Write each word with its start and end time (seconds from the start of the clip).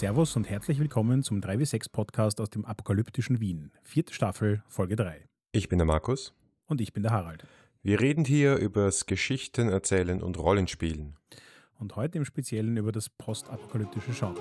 Servus 0.00 0.34
und 0.34 0.48
herzlich 0.48 0.78
willkommen 0.78 1.22
zum 1.22 1.42
3W6 1.42 1.92
Podcast 1.92 2.40
aus 2.40 2.48
dem 2.48 2.64
apokalyptischen 2.64 3.38
Wien. 3.38 3.70
Vierte 3.82 4.14
Staffel, 4.14 4.62
Folge 4.66 4.96
3. 4.96 5.28
Ich 5.52 5.68
bin 5.68 5.78
der 5.78 5.84
Markus. 5.84 6.32
Und 6.64 6.80
ich 6.80 6.94
bin 6.94 7.02
der 7.02 7.12
Harald. 7.12 7.44
Wir 7.82 8.00
reden 8.00 8.24
hier 8.24 8.56
übers 8.56 9.04
Geschichten 9.04 9.68
erzählen 9.68 10.22
und 10.22 10.38
Rollenspielen. 10.38 11.16
Und 11.78 11.96
heute 11.96 12.16
im 12.16 12.24
Speziellen 12.24 12.78
über 12.78 12.92
das 12.92 13.10
postapokalyptische 13.10 14.12
Genre. 14.12 14.40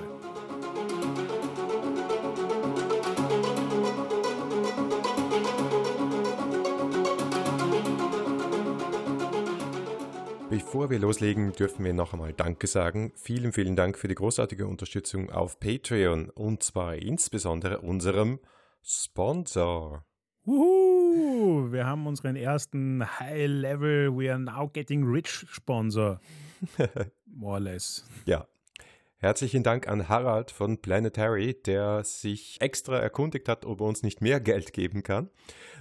Bevor 10.59 10.89
wir 10.89 10.99
loslegen, 10.99 11.54
dürfen 11.54 11.86
wir 11.86 11.93
noch 11.93 12.11
einmal 12.11 12.33
Danke 12.33 12.68
sagen. 12.68 13.13
Vielen, 13.15 13.54
vielen 13.54 13.77
Dank 13.77 13.97
für 13.97 14.09
die 14.09 14.15
großartige 14.15 14.68
Unterstützung 14.68 15.29
auf 15.29 15.57
Patreon 15.57 16.29
und 16.29 16.63
zwar 16.63 16.97
insbesondere 16.97 17.79
unserem 17.79 18.39
Sponsor. 18.83 20.04
Wuhu! 20.43 21.71
Wir 21.71 21.85
haben 21.85 22.05
unseren 22.07 22.35
ersten 22.35 23.01
High-Level 23.19 24.13
We 24.18 24.29
Are 24.29 24.37
Now 24.37 24.68
Getting 24.68 25.05
Rich 25.05 25.45
Sponsor. 25.49 26.19
More 27.25 27.54
or 27.54 27.60
less. 27.61 28.05
Ja, 28.25 28.46
Herzlichen 29.21 29.64
Dank 29.64 29.89
an 29.89 30.07
Harald 30.07 30.50
von 30.50 30.78
Planetary, 30.78 31.54
der 31.54 32.05
sich 32.05 32.55
extra 32.61 32.97
erkundigt 33.00 33.50
hat, 33.50 33.66
ob 33.66 33.81
er 33.81 33.88
uns 33.88 34.02
nicht 34.02 34.22
mehr 34.22 34.39
Geld 34.39 34.71
geben 34.71 35.03
kann, 35.03 35.30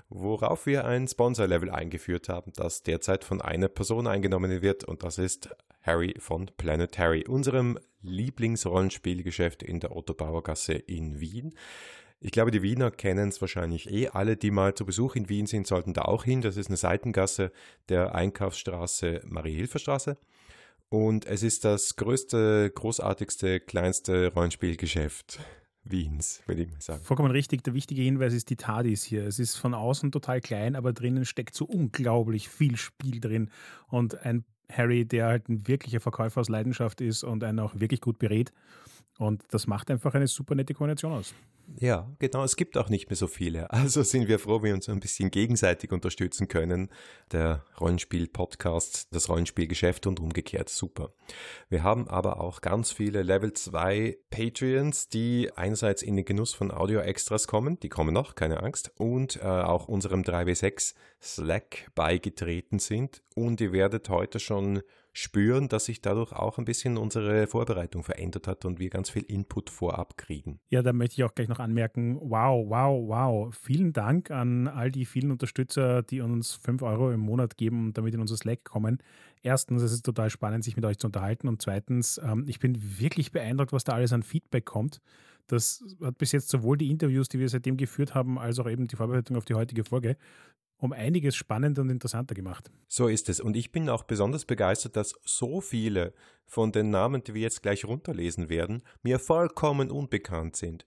worauf 0.09 0.67
wir 0.67 0.87
ein 0.87 1.07
Sponsor-Level 1.07 1.71
eingeführt 1.71 2.29
haben, 2.29 2.53
das 2.57 2.83
derzeit 2.83 3.23
von 3.23 3.41
einer 3.41 3.69
Person 3.69 4.09
eingenommen 4.09 4.61
wird 4.61 4.83
und 4.83 5.05
das 5.05 5.19
ist 5.19 5.51
Harry 5.83 6.17
von 6.19 6.51
Planetary, 6.57 7.29
unserem 7.29 7.79
Lieblingsrollenspielgeschäft 8.03 9.63
in 9.63 9.79
der 9.79 9.95
Otto 9.95 10.15
Bauer 10.15 10.43
Gasse 10.43 10.73
in 10.73 11.21
Wien. 11.21 11.55
Ich 12.19 12.33
glaube, 12.33 12.51
die 12.51 12.63
Wiener 12.63 12.91
kennen 12.91 13.29
es 13.29 13.41
wahrscheinlich 13.41 13.89
eh. 13.89 14.09
Alle, 14.09 14.37
die 14.37 14.51
mal 14.51 14.75
zu 14.75 14.85
Besuch 14.85 15.15
in 15.15 15.29
Wien 15.29 15.47
sind, 15.47 15.69
sollten 15.69 15.95
da 15.95 16.03
auch 16.03 16.25
hin. 16.25 16.41
Das 16.41 16.57
ist 16.57 16.67
eine 16.67 16.77
Seitengasse 16.77 17.53
der 17.89 18.17
Einkaufsstraße 18.17 19.21
Marie-Hilfer-Straße. 19.25 20.17
Und 20.91 21.27
es 21.27 21.43
ist 21.43 21.65
das 21.65 21.97
größte, 21.97 22.71
großartigste, 22.75 23.61
kleinste 23.61 24.33
Rollenspielgeschäft 24.33 25.39
Wiens, 25.91 26.43
würde 26.47 26.63
ich 26.63 26.71
mal 26.71 26.81
sagen. 26.81 27.03
Vollkommen 27.03 27.31
richtig. 27.31 27.65
Der 27.65 27.75
wichtige 27.75 28.03
Hinweis 28.03 28.35
ist 28.35 28.51
die 28.51 28.57
TARDIS 28.57 29.05
hier. 29.05 29.27
Es 29.27 29.39
ist 29.39 29.57
von 29.57 29.75
außen 29.75 30.13
total 30.13 30.41
klein, 30.41 30.77
aber 30.77 30.93
drinnen 30.93 31.25
steckt 31.25 31.55
so 31.55 31.65
unglaublich 31.65 32.49
viel 32.49 32.77
Spiel 32.77 33.21
drin. 33.21 33.51
Und 33.87 34.23
ein 34.25 34.45
Harry, 34.71 35.07
der 35.07 35.27
halt 35.27 35.49
ein 35.49 35.67
wirklicher 35.67 36.01
Verkäufer 36.01 36.41
aus 36.41 36.49
Leidenschaft 36.49 37.01
ist 37.01 37.25
und 37.25 37.43
einen 37.43 37.61
auch 37.61 37.79
wirklich 37.81 38.01
gut 38.01 38.19
berät. 38.19 38.53
Und 39.19 39.43
das 39.51 39.67
macht 39.67 39.91
einfach 39.91 40.15
eine 40.15 40.27
super 40.27 40.55
nette 40.55 40.75
Kombination 40.75 41.13
aus. 41.13 41.35
Ja, 41.77 42.11
genau. 42.19 42.45
Es 42.45 42.57
gibt 42.57 42.77
auch 42.79 42.89
nicht 42.89 43.09
mehr 43.09 43.17
so 43.17 43.27
viele. 43.27 43.69
Also 43.79 44.03
sind 44.03 44.29
wir 44.29 44.39
froh, 44.39 44.63
wir 44.63 44.75
uns 44.75 44.89
ein 44.89 45.01
bisschen 45.01 45.31
gegenseitig 45.31 45.93
unterstützen 45.93 46.49
können. 46.49 46.91
Der 47.31 47.65
Rollenspiel-Podcast, 47.81 49.15
das 49.15 49.29
Rollenspielgeschäft 49.29 50.07
und 50.07 50.21
umgekehrt. 50.21 50.69
Super. 50.69 51.13
Wir 51.69 51.83
haben 51.85 52.09
aber 52.09 52.41
auch 52.41 52.61
ganz 52.61 52.91
viele 52.93 53.23
Level 53.23 53.53
2 53.53 54.19
Patreons, 54.31 55.09
die 55.09 55.51
einerseits 55.55 56.03
in 56.03 56.17
den 56.17 56.25
Genuss 56.25 56.55
von 56.55 56.71
Audio-Extras 56.71 57.47
kommen. 57.47 57.79
Die 57.81 57.89
kommen 57.89 58.13
noch, 58.13 58.35
keine 58.35 58.63
Angst. 58.63 58.91
Und 58.97 59.37
äh, 59.37 59.45
auch 59.45 59.87
unserem 59.87 60.23
3W6 60.23 60.95
Slack 61.23 61.91
beigetreten 61.95 62.79
sind. 62.79 63.23
Und 63.35 63.61
ihr 63.61 63.73
werdet 63.73 64.09
heute 64.09 64.41
schon 64.41 64.83
spüren, 65.19 65.69
dass 65.69 65.87
sich 65.87 66.01
dadurch 66.01 66.33
auch 66.33 66.59
ein 66.59 66.65
bisschen 66.65 66.97
unsere 66.97 67.49
Vorbereitung 67.49 68.05
verändert 68.05 68.47
hat 68.47 68.65
und 68.65 68.79
wir 68.79 68.89
ganz 68.89 69.11
viel 69.11 69.23
Input 69.23 69.69
vorab 69.69 70.17
kriegen. 70.17 70.61
Ja, 70.69 70.83
da 70.83 70.93
möchte 70.93 71.15
ich 71.15 71.25
auch 71.25 71.35
gleich 71.35 71.49
noch 71.49 71.58
anmerken, 71.61 72.19
wow, 72.21 72.65
wow, 72.69 73.09
wow. 73.09 73.55
Vielen 73.55 73.93
Dank 73.93 74.31
an 74.31 74.69
all 74.69 74.91
die 74.91 75.05
vielen 75.05 75.31
Unterstützer, 75.31 76.03
die 76.03 76.21
uns 76.21 76.55
5 76.55 76.83
Euro 76.83 77.11
im 77.11 77.21
Monat 77.21 77.57
geben 77.57 77.87
und 77.87 77.99
damit 77.99 78.15
in 78.15 78.21
unser 78.21 78.37
Slack 78.37 78.65
kommen. 78.65 78.99
Erstens, 79.43 79.83
es 79.83 79.93
ist 79.93 80.05
total 80.05 80.31
spannend, 80.31 80.65
sich 80.65 80.77
mit 80.77 80.85
euch 80.85 80.99
zu 80.99 81.07
unterhalten 81.07 81.49
und 81.49 81.63
zweitens, 81.63 82.21
ähm, 82.23 82.45
ich 82.47 82.59
bin 82.59 83.01
wirklich 83.01 83.33
beeindruckt, 83.33 83.73
was 83.73 83.85
da 83.85 83.93
alles 83.93 84.13
an 84.13 84.23
Feedback 84.23 84.65
kommt. 84.65 85.01
Das 85.47 85.83
hat 86.03 86.19
bis 86.19 86.33
jetzt 86.33 86.51
sowohl 86.51 86.77
die 86.77 86.91
Interviews, 86.91 87.29
die 87.29 87.39
wir 87.39 87.49
seitdem 87.49 87.77
geführt 87.77 88.15
haben, 88.15 88.39
als 88.39 88.59
auch 88.59 88.69
eben 88.69 88.87
die 88.87 88.97
Vorbereitung 88.97 89.37
auf 89.37 89.45
die 89.45 89.55
heutige 89.55 89.85
Folge 89.85 90.17
um 90.79 90.93
einiges 90.93 91.35
spannender 91.35 91.83
und 91.83 91.91
interessanter 91.91 92.35
gemacht. 92.35 92.71
So 92.87 93.09
ist 93.09 93.29
es. 93.29 93.41
Und 93.41 93.57
ich 93.57 93.73
bin 93.73 93.89
auch 93.89 94.05
besonders 94.05 94.45
begeistert, 94.45 94.97
dass 94.97 95.15
so 95.25 95.61
viele 95.61 96.15
von 96.47 96.73
den 96.73 96.91
Namen, 96.91 97.25
die 97.25 97.35
wir 97.35 97.43
jetzt 97.43 97.63
gleich 97.63 97.85
runterlesen 97.85 98.49
werden, 98.49 98.83
mir 99.03 99.19
vollkommen 99.19 99.91
unbekannt 99.91 100.57
sind. 100.57 100.87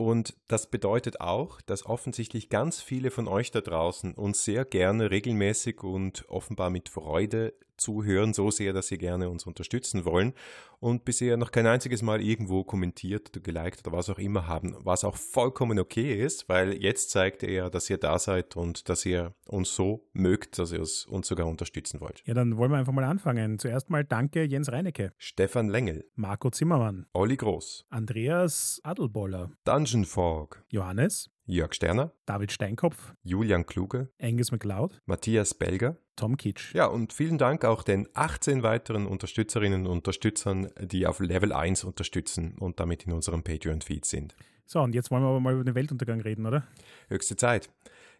Und 0.00 0.32
das 0.48 0.66
bedeutet 0.66 1.20
auch, 1.20 1.60
dass 1.60 1.84
offensichtlich 1.84 2.48
ganz 2.48 2.80
viele 2.80 3.10
von 3.10 3.28
euch 3.28 3.50
da 3.50 3.60
draußen 3.60 4.14
uns 4.14 4.46
sehr 4.46 4.64
gerne 4.64 5.10
regelmäßig 5.10 5.82
und 5.82 6.24
offenbar 6.30 6.70
mit 6.70 6.88
Freude 6.88 7.52
zuhören, 7.80 8.32
so 8.32 8.50
sehr, 8.50 8.72
dass 8.72 8.88
sie 8.88 8.98
gerne 8.98 9.28
uns 9.30 9.46
unterstützen 9.46 10.04
wollen. 10.04 10.34
Und 10.78 11.04
bisher 11.04 11.36
noch 11.36 11.50
kein 11.50 11.66
einziges 11.66 12.00
Mal 12.00 12.22
irgendwo 12.22 12.64
kommentiert 12.64 13.30
oder 13.30 13.40
geliked 13.40 13.86
oder 13.86 13.96
was 13.96 14.08
auch 14.08 14.18
immer 14.18 14.46
haben, 14.46 14.76
was 14.80 15.04
auch 15.04 15.16
vollkommen 15.16 15.78
okay 15.78 16.14
ist, 16.24 16.48
weil 16.48 16.72
jetzt 16.72 17.10
zeigt 17.10 17.42
ja, 17.42 17.68
dass 17.68 17.90
ihr 17.90 17.98
da 17.98 18.18
seid 18.18 18.56
und 18.56 18.88
dass 18.88 19.04
ihr 19.04 19.34
uns 19.46 19.74
so 19.74 20.08
mögt, 20.12 20.58
dass 20.58 20.72
ihr 20.72 20.80
uns 20.80 21.26
sogar 21.26 21.46
unterstützen 21.46 22.00
wollt. 22.00 22.22
Ja, 22.24 22.32
dann 22.32 22.56
wollen 22.56 22.70
wir 22.70 22.78
einfach 22.78 22.92
mal 22.92 23.04
anfangen. 23.04 23.58
Zuerst 23.58 23.90
mal 23.90 24.04
danke 24.04 24.44
Jens 24.44 24.72
Reinecke, 24.72 25.12
Stefan 25.18 25.68
Lengel, 25.68 26.04
Marco 26.14 26.50
Zimmermann, 26.50 27.06
Olli 27.12 27.36
Groß, 27.36 27.86
Andreas 27.90 28.80
Adelboller, 28.82 29.50
Dungeon 29.64 30.06
Fog, 30.06 30.64
Johannes, 30.70 31.30
Jörg 31.50 31.74
Sterner, 31.74 32.12
David 32.26 32.52
Steinkopf, 32.52 33.14
Julian 33.22 33.66
Kluge, 33.66 34.08
Angus 34.20 34.52
McLeod, 34.52 35.00
Matthias 35.06 35.54
Belger, 35.54 35.96
Tom 36.14 36.36
Kitsch. 36.36 36.74
Ja, 36.74 36.86
und 36.86 37.12
vielen 37.12 37.38
Dank 37.38 37.64
auch 37.64 37.82
den 37.82 38.08
18 38.14 38.62
weiteren 38.62 39.06
Unterstützerinnen 39.06 39.86
und 39.86 39.92
Unterstützern, 39.92 40.70
die 40.80 41.06
auf 41.06 41.18
Level 41.18 41.52
1 41.52 41.84
unterstützen 41.84 42.56
und 42.58 42.78
damit 42.78 43.04
in 43.06 43.12
unserem 43.12 43.42
Patreon-Feed 43.42 44.04
sind. 44.04 44.36
So, 44.64 44.80
und 44.80 44.94
jetzt 44.94 45.10
wollen 45.10 45.24
wir 45.24 45.28
aber 45.28 45.40
mal 45.40 45.54
über 45.54 45.64
den 45.64 45.74
Weltuntergang 45.74 46.20
reden, 46.20 46.46
oder? 46.46 46.64
Höchste 47.08 47.36
Zeit. 47.36 47.68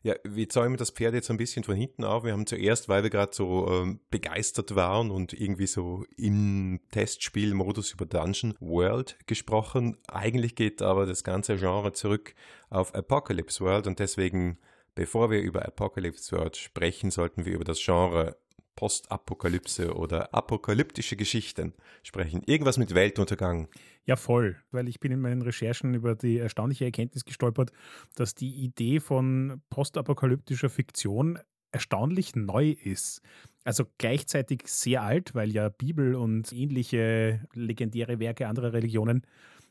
Ja, 0.03 0.15
wir 0.25 0.49
zäumen 0.49 0.79
das 0.79 0.91
Pferd 0.91 1.13
jetzt 1.13 1.31
ein 1.31 1.37
bisschen 1.37 1.63
von 1.63 1.77
hinten 1.77 2.05
auf. 2.05 2.25
Wir 2.25 2.33
haben 2.33 2.47
zuerst, 2.47 2.89
weil 2.89 3.03
wir 3.03 3.11
gerade 3.11 3.35
so 3.35 3.69
ähm, 3.69 4.01
begeistert 4.11 4.75
waren 4.75 5.11
und 5.11 5.35
irgendwie 5.35 5.67
so 5.67 6.05
im 6.17 6.81
Testspielmodus 6.91 7.93
über 7.93 8.07
Dungeon 8.07 8.55
World 8.61 9.19
gesprochen. 9.27 9.99
Eigentlich 10.09 10.55
geht 10.55 10.81
aber 10.81 11.05
das 11.05 11.23
ganze 11.23 11.59
Genre 11.59 11.93
zurück 11.93 12.35
auf 12.71 12.95
Apocalypse 12.95 13.63
World 13.63 13.87
und 13.87 13.99
deswegen, 13.99 14.59
bevor 14.95 15.31
wir 15.31 15.43
über 15.43 15.67
Apocalypse 15.67 16.35
World 16.35 16.57
sprechen, 16.57 17.11
sollten 17.11 17.45
wir 17.45 17.53
über 17.53 17.65
das 17.65 17.85
Genre 17.85 18.37
Postapokalypse 18.81 19.95
oder 19.95 20.33
apokalyptische 20.33 21.15
Geschichten 21.15 21.75
sprechen. 22.03 22.41
Irgendwas 22.47 22.79
mit 22.79 22.95
Weltuntergang. 22.95 23.69
Ja, 24.07 24.17
voll, 24.17 24.57
weil 24.71 24.89
ich 24.89 25.01
bin 25.01 25.13
in 25.13 25.21
meinen 25.21 25.43
Recherchen 25.43 25.93
über 25.93 26.15
die 26.15 26.39
erstaunliche 26.39 26.87
Erkenntnis 26.87 27.27
gestolpert, 27.27 27.73
dass 28.15 28.35
die 28.35 28.55
Idee 28.55 28.99
von 28.99 29.61
postapokalyptischer 29.69 30.71
Fiktion 30.71 31.39
erstaunlich 31.73 32.35
neu 32.35 32.71
ist. 32.71 33.21
Also 33.65 33.85
gleichzeitig 33.99 34.63
sehr 34.65 35.03
alt, 35.03 35.35
weil 35.35 35.51
ja 35.51 35.69
Bibel 35.69 36.15
und 36.15 36.51
ähnliche 36.51 37.47
legendäre 37.53 38.19
Werke 38.19 38.49
anderer 38.49 38.73
Religionen 38.73 39.27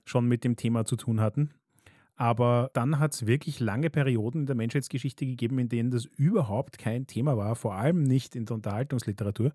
schon 0.06 0.28
mit 0.28 0.44
dem 0.44 0.56
Thema 0.56 0.86
zu 0.86 0.98
tun 0.98 1.20
hatten. 1.20 1.50
Aber 2.20 2.70
dann 2.74 3.00
hat 3.00 3.14
es 3.14 3.28
wirklich 3.28 3.62
lange 3.62 3.90
Perioden 3.90 4.42
in 4.42 4.46
der 4.46 4.56
Menschheitsgeschichte 4.58 5.26
gegeben, 5.26 5.58
in 5.58 5.70
denen 5.70 5.90
das 5.90 6.04
überhaupt 6.04 6.78
kein 6.78 7.08
Thema 7.08 7.38
war, 7.38 7.56
vor 7.56 7.76
allem 7.76 8.04
nicht 8.04 8.36
in 8.36 8.44
der 8.44 8.58
Unterhaltungsliteratur. 8.58 9.54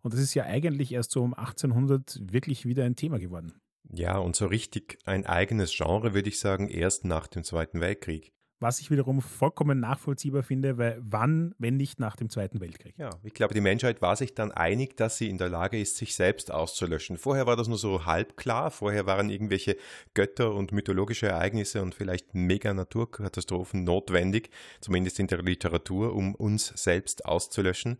Und 0.00 0.14
das 0.14 0.20
ist 0.20 0.32
ja 0.32 0.44
eigentlich 0.44 0.92
erst 0.92 1.10
so 1.10 1.22
um 1.22 1.34
1800 1.34 2.22
wirklich 2.32 2.64
wieder 2.64 2.84
ein 2.84 2.96
Thema 2.96 3.18
geworden. 3.18 3.52
Ja, 3.92 4.16
und 4.16 4.34
so 4.34 4.46
richtig 4.46 4.98
ein 5.04 5.26
eigenes 5.26 5.76
Genre 5.76 6.14
würde 6.14 6.30
ich 6.30 6.40
sagen, 6.40 6.70
erst 6.70 7.04
nach 7.04 7.26
dem 7.26 7.44
Zweiten 7.44 7.80
Weltkrieg. 7.80 8.32
Was 8.58 8.80
ich 8.80 8.90
wiederum 8.90 9.20
vollkommen 9.20 9.80
nachvollziehbar 9.80 10.42
finde, 10.42 10.78
weil 10.78 10.98
wann, 11.02 11.54
wenn 11.58 11.76
nicht 11.76 12.00
nach 12.00 12.16
dem 12.16 12.30
Zweiten 12.30 12.60
Weltkrieg? 12.60 12.94
Ja, 12.96 13.10
ich 13.22 13.34
glaube, 13.34 13.52
die 13.52 13.60
Menschheit 13.60 14.00
war 14.00 14.16
sich 14.16 14.34
dann 14.34 14.50
einig, 14.50 14.96
dass 14.96 15.18
sie 15.18 15.28
in 15.28 15.36
der 15.36 15.50
Lage 15.50 15.78
ist, 15.78 15.96
sich 15.96 16.14
selbst 16.14 16.50
auszulöschen. 16.50 17.18
Vorher 17.18 17.46
war 17.46 17.56
das 17.56 17.68
nur 17.68 17.76
so 17.76 18.06
halb 18.06 18.38
klar. 18.38 18.70
Vorher 18.70 19.04
waren 19.04 19.28
irgendwelche 19.28 19.76
Götter 20.14 20.54
und 20.54 20.72
mythologische 20.72 21.26
Ereignisse 21.26 21.82
und 21.82 21.94
vielleicht 21.94 22.34
Mega-Naturkatastrophen 22.34 23.84
notwendig, 23.84 24.48
zumindest 24.80 25.20
in 25.20 25.26
der 25.26 25.42
Literatur, 25.42 26.14
um 26.14 26.34
uns 26.34 26.68
selbst 26.68 27.26
auszulöschen. 27.26 27.98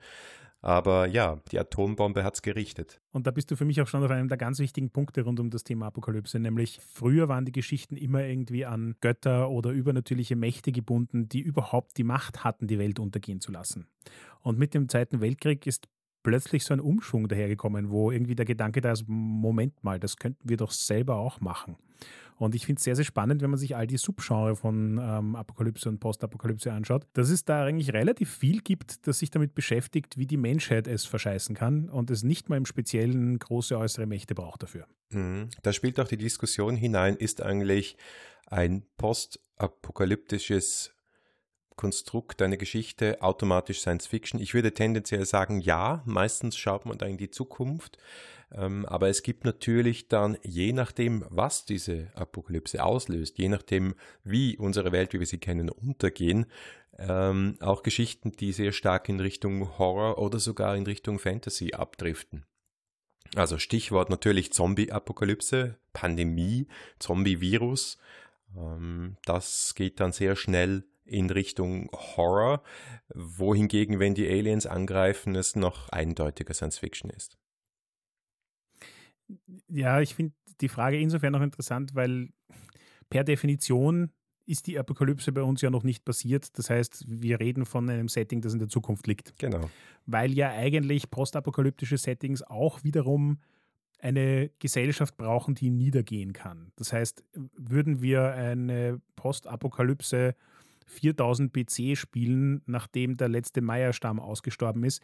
Aber 0.67 1.07
ja, 1.07 1.39
die 1.53 1.61
Atombombe 1.61 2.25
hat 2.25 2.35
es 2.35 2.43
gerichtet. 2.43 3.01
Und 3.13 3.29
da 3.29 3.31
bist 3.31 3.53
du 3.53 3.57
für 3.57 3.65
mich 3.65 3.81
auch 3.81 3.87
schon 3.87 4.03
auf 4.03 4.11
einem 4.11 4.27
der 4.27 4.37
ganz 4.37 4.59
wichtigen 4.59 4.91
Punkte 4.91 5.23
rund 5.23 5.39
um 5.39 5.49
das 5.49 5.63
Thema 5.63 5.87
Apokalypse, 5.87 6.41
nämlich 6.41 6.81
früher 6.85 7.29
waren 7.29 7.45
die 7.45 7.53
Geschichten 7.53 7.97
immer 7.97 8.25
irgendwie 8.25 8.67
an 8.67 8.97
Götter 9.01 9.49
oder 9.49 9.71
übernatürliche 9.71 10.35
Mächte 10.35 10.73
gebunden, 10.73 11.29
die 11.29 11.39
überhaupt 11.39 11.97
die 11.99 12.03
Macht 12.03 12.43
hatten, 12.43 12.67
die 12.67 12.81
Welt 12.81 12.99
untergehen 12.99 13.41
zu 13.41 13.53
lassen. 13.53 13.87
Und 14.41 14.59
mit 14.59 14.75
dem 14.75 14.89
Zweiten 14.89 15.21
Weltkrieg 15.21 15.69
ist 15.69 15.87
plötzlich 16.25 16.65
so 16.65 16.75
ein 16.75 16.81
Umschwung 16.81 17.29
dahergekommen, 17.29 17.91
wo 17.91 18.11
irgendwie 18.11 18.35
der 18.35 18.45
Gedanke 18.45 18.81
da 18.81 18.91
ist, 18.91 19.05
Moment 19.07 19.85
mal, 19.85 20.01
das 20.01 20.17
könnten 20.17 20.49
wir 20.49 20.57
doch 20.57 20.73
selber 20.73 21.15
auch 21.15 21.41
machen. 21.41 21.77
Und 22.39 22.55
ich 22.55 22.67
finde 22.67 22.79
es 22.79 22.85
sehr, 22.85 22.97
sehr 22.97 23.05
spannend, 23.05 23.43
wenn 23.43 23.51
man 23.51 23.59
sich 23.59 23.77
all 23.77 23.87
die 23.87 23.97
Subgenre 23.97 24.57
von 24.57 25.01
ähm, 25.03 25.37
Apokalypse 25.37 25.89
und 25.89 26.01
Postapokalypse 26.01 26.73
anschaut, 26.73 27.07
dass 27.15 27.31
es 27.31 27.45
da 27.45 27.65
eigentlich 27.65 27.93
relativ 27.93 28.31
viel 28.31 28.61
gibt, 28.61 29.07
das 29.07 29.21
sich 29.21 29.31
damit 29.31 29.55
beschäftigt, 29.55 30.19
wie 30.19 30.27
die 30.27 30.37
Menschheit 30.37 30.87
es 30.87 31.07
verscheißen 31.07 31.55
kann 31.55 31.89
und 31.89 32.11
es 32.11 32.23
nicht 32.23 32.49
mal 32.49 32.57
im 32.57 32.67
Speziellen 32.67 33.39
große 33.39 33.79
äußere 33.79 34.07
Mächte 34.07 34.35
braucht 34.35 34.63
dafür. 34.63 34.87
Mhm. 35.11 35.49
Da 35.63 35.73
spielt 35.73 35.99
auch 35.99 36.09
die 36.09 36.19
Diskussion 36.19 36.77
hinein, 36.77 37.17
ist 37.17 37.43
eigentlich 37.43 37.97
ein 38.47 38.85
postapokalyptisches 38.97 40.96
Konstrukt, 41.77 42.43
eine 42.43 42.59
Geschichte 42.59 43.23
automatisch 43.23 43.81
Science 43.81 44.07
Fiction? 44.07 44.41
Ich 44.41 44.55
würde 44.55 44.73
tendenziell 44.73 45.25
sagen, 45.25 45.61
ja. 45.61 46.03
Meistens 46.05 46.57
schaut 46.57 46.87
man 46.87 46.99
da 46.99 47.07
in 47.07 47.19
die 47.19 47.31
Zukunft. 47.31 47.99
Ähm, 48.53 48.87
aber 48.87 49.09
es 49.09 49.23
gibt 49.23 49.45
natürlich 49.45 50.09
dann, 50.09 50.39
je 50.43 50.73
nachdem, 50.73 51.25
was 51.29 51.65
diese 51.65 52.09
Apokalypse 52.15 52.83
auslöst, 52.83 53.39
je 53.39 53.49
nachdem, 53.49 53.95
wie 54.25 54.57
unsere 54.57 54.93
Welt, 54.93 55.13
wie 55.13 55.19
wir 55.19 55.27
sie 55.27 55.39
kennen, 55.39 55.69
untergehen, 55.69 56.47
ähm, 56.99 57.57
auch 57.61 57.83
Geschichten, 57.83 58.33
die 58.33 58.53
sehr 58.53 58.73
stark 58.73 59.09
in 59.09 59.21
Richtung 59.21 59.79
Horror 59.79 60.19
oder 60.19 60.39
sogar 60.39 60.77
in 60.77 60.85
Richtung 60.85 61.19
Fantasy 61.19 61.73
abdriften. 61.75 62.47
Also 63.35 63.59
Stichwort 63.59 64.09
natürlich 64.09 64.53
Zombie-Apokalypse, 64.53 65.77
Pandemie, 65.93 66.69
Zombie-Virus. 67.01 67.99
Ähm, 68.57 69.17
das 69.25 69.75
geht 69.75 70.01
dann 70.01 70.13
sehr 70.13 70.37
schnell 70.37 70.85
in 71.07 71.31
Richtung 71.31 71.89
Horror, 71.93 72.63
wohingegen, 73.15 73.99
wenn 73.99 74.15
die 74.15 74.29
Aliens 74.29 74.67
angreifen, 74.67 75.35
es 75.35 75.57
noch 75.57 75.89
eindeutiger 75.89 76.55
Science 76.55 76.79
Fiction 76.79 77.11
ist. 77.11 77.39
Ja, 79.69 80.01
ich 80.01 80.15
finde 80.15 80.35
die 80.61 80.69
Frage 80.69 80.99
insofern 80.99 81.33
noch 81.33 81.43
interessant, 81.43 81.95
weil 81.95 82.29
per 83.09 83.25
Definition 83.25 84.11
ist 84.47 84.69
die 84.69 84.79
Apokalypse 84.79 85.33
bei 85.33 85.43
uns 85.43 85.61
ja 85.61 85.71
noch 85.71 85.83
nicht 85.83 86.05
passiert. 86.05 86.57
Das 86.57 86.71
heißt, 86.71 87.05
wir 87.09 87.41
reden 87.41 87.67
von 87.67 87.91
einem 87.91 88.09
Setting, 88.09 88.41
das 88.41 88.53
in 88.53 88.61
der 88.61 88.69
Zukunft 88.69 89.07
liegt. 89.07 89.37
Genau. 89.39 89.69
Weil 90.07 90.33
ja 90.33 90.51
eigentlich 90.51 91.11
postapokalyptische 91.11 91.99
Settings 91.99 92.43
auch 92.43 92.85
wiederum 92.85 93.41
eine 93.99 94.51
Gesellschaft 94.61 95.17
brauchen, 95.17 95.55
die 95.55 95.71
niedergehen 95.71 96.33
kann. 96.33 96.71
Das 96.77 96.93
heißt, 96.93 97.25
würden 97.57 98.03
wir 98.03 98.35
eine 98.35 99.01
Postapokalypse 99.17 100.37
4000 100.87 101.53
BC 101.53 101.97
spielen, 101.97 102.63
nachdem 102.67 103.17
der 103.17 103.29
letzte 103.29 103.61
Maya-Stamm 103.61 104.21
ausgestorben 104.21 104.85
ist, 104.85 105.03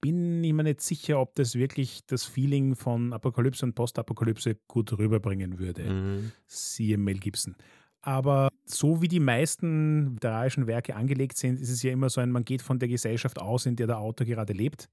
bin 0.00 0.42
ich 0.42 0.52
mir 0.52 0.64
nicht 0.64 0.80
sicher, 0.80 1.20
ob 1.20 1.34
das 1.36 1.54
wirklich 1.54 2.04
das 2.06 2.24
Feeling 2.24 2.74
von 2.74 3.12
Apokalypse 3.12 3.64
und 3.64 3.74
Postapokalypse 3.74 4.56
gut 4.66 4.98
rüberbringen 4.98 5.58
würde. 5.58 5.84
Mhm. 5.84 6.32
Siehe 6.46 6.98
Mel 6.98 7.18
Gibson. 7.18 7.54
Aber 8.02 8.48
so 8.64 9.00
wie 9.00 9.06
die 9.06 9.20
meisten 9.20 10.14
literarischen 10.14 10.66
Werke 10.66 10.96
angelegt 10.96 11.38
sind, 11.38 11.60
ist 11.60 11.70
es 11.70 11.84
ja 11.84 11.92
immer 11.92 12.10
so 12.10 12.20
ein, 12.20 12.32
man 12.32 12.44
geht 12.44 12.62
von 12.62 12.80
der 12.80 12.88
Gesellschaft 12.88 13.40
aus, 13.40 13.64
in 13.64 13.76
der 13.76 13.86
der 13.86 13.98
Autor 13.98 14.26
gerade 14.26 14.52
lebt, 14.52 14.90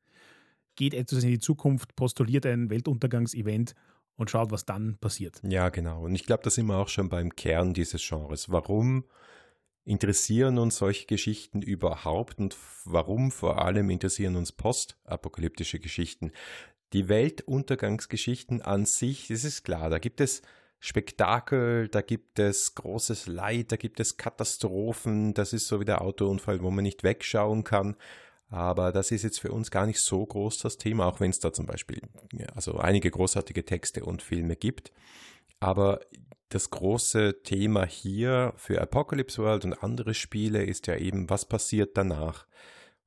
geht 0.76 0.94
etwas 0.94 1.24
in 1.24 1.32
die 1.32 1.40
Zukunft, 1.40 1.96
postuliert 1.96 2.46
ein 2.46 2.70
Weltuntergangsevent 2.70 3.74
und 4.16 4.30
schaut, 4.30 4.52
was 4.52 4.66
dann 4.66 4.98
passiert. 5.00 5.42
Ja, 5.44 5.70
genau. 5.70 6.04
Und 6.04 6.14
ich 6.14 6.26
glaube, 6.26 6.44
da 6.44 6.52
sind 6.52 6.68
wir 6.68 6.78
auch 6.78 6.88
schon 6.88 7.10
beim 7.10 7.36
Kern 7.36 7.74
dieses 7.74 8.08
Genres. 8.08 8.52
Warum 8.52 9.06
interessieren 9.90 10.60
uns 10.60 10.78
solche 10.78 11.08
Geschichten 11.08 11.64
überhaupt 11.64 12.38
und 12.38 12.56
warum 12.86 13.32
vor 13.32 13.66
allem 13.66 13.90
interessieren 13.90 14.36
uns 14.36 14.52
postapokalyptische 14.52 15.80
Geschichten? 15.80 16.32
Die 16.94 17.10
Weltuntergangsgeschichten 17.10 18.62
an 18.62 18.86
sich, 18.86 19.30
das 19.30 19.44
ist 19.44 19.64
klar, 19.64 19.90
da 19.90 19.98
gibt 19.98 20.22
es 20.22 20.44
Spektakel, 20.80 21.88
da 21.88 22.02
gibt 22.02 22.38
es 22.38 22.76
großes 22.76 23.26
Leid, 23.26 23.72
da 23.72 23.78
gibt 23.78 24.00
es 24.00 24.16
Katastrophen, 24.16 25.34
das 25.34 25.54
ist 25.54 25.68
so 25.68 25.80
wie 25.80 25.86
der 25.86 26.02
Autounfall, 26.02 26.62
wo 26.62 26.70
man 26.70 26.84
nicht 26.84 27.04
wegschauen 27.04 27.64
kann. 27.64 27.96
Aber 28.50 28.92
das 28.92 29.12
ist 29.12 29.24
jetzt 29.24 29.40
für 29.40 29.52
uns 29.52 29.72
gar 29.72 29.86
nicht 29.86 30.00
so 30.00 30.26
groß 30.26 30.60
das 30.60 30.78
Thema, 30.78 31.08
auch 31.08 31.20
wenn 31.20 31.32
es 31.32 31.40
da 31.40 31.52
zum 31.52 31.66
Beispiel 31.66 32.02
also 32.56 32.78
einige 32.78 33.10
großartige 33.10 33.66
Texte 33.66 34.06
und 34.06 34.22
Filme 34.22 34.56
gibt. 34.56 34.92
Aber 35.60 36.00
das 36.50 36.72
große 36.72 37.44
Thema 37.44 37.86
hier 37.86 38.54
für 38.58 38.82
Apocalypse 38.82 39.42
World 39.42 39.66
und 39.66 39.84
andere 39.84 40.14
Spiele 40.14 40.64
ist 40.64 40.88
ja 40.88 40.96
eben, 40.98 41.30
was 41.30 41.46
passiert 41.46 41.96
danach? 41.96 42.48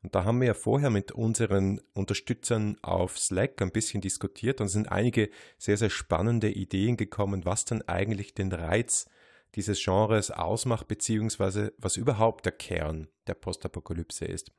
Und 0.02 0.14
da 0.14 0.24
haben 0.24 0.40
wir 0.40 0.48
ja 0.48 0.54
vorher 0.54 0.90
mit 0.90 1.12
unseren 1.12 1.80
Unterstützern 1.92 2.76
auf 2.82 3.18
Slack 3.18 3.60
ein 3.62 3.70
bisschen 3.70 4.00
diskutiert 4.00 4.60
und 4.60 4.68
sind 4.68 4.90
einige 4.90 5.30
sehr, 5.58 5.76
sehr 5.76 5.90
spannende 5.90 6.50
Ideen 6.50 6.96
gekommen, 6.96 7.44
was 7.44 7.64
dann 7.64 7.82
eigentlich 7.82 8.34
den 8.34 8.52
Reiz 8.52 9.08
dieses 9.54 9.82
Genres 9.82 10.30
ausmacht, 10.30 10.88
beziehungsweise 10.88 11.72
was 11.78 11.96
überhaupt 11.96 12.46
der 12.46 12.52
Kern 12.52 13.08
der 13.26 13.34
Postapokalypse 13.34 14.24
ist. 14.24 14.50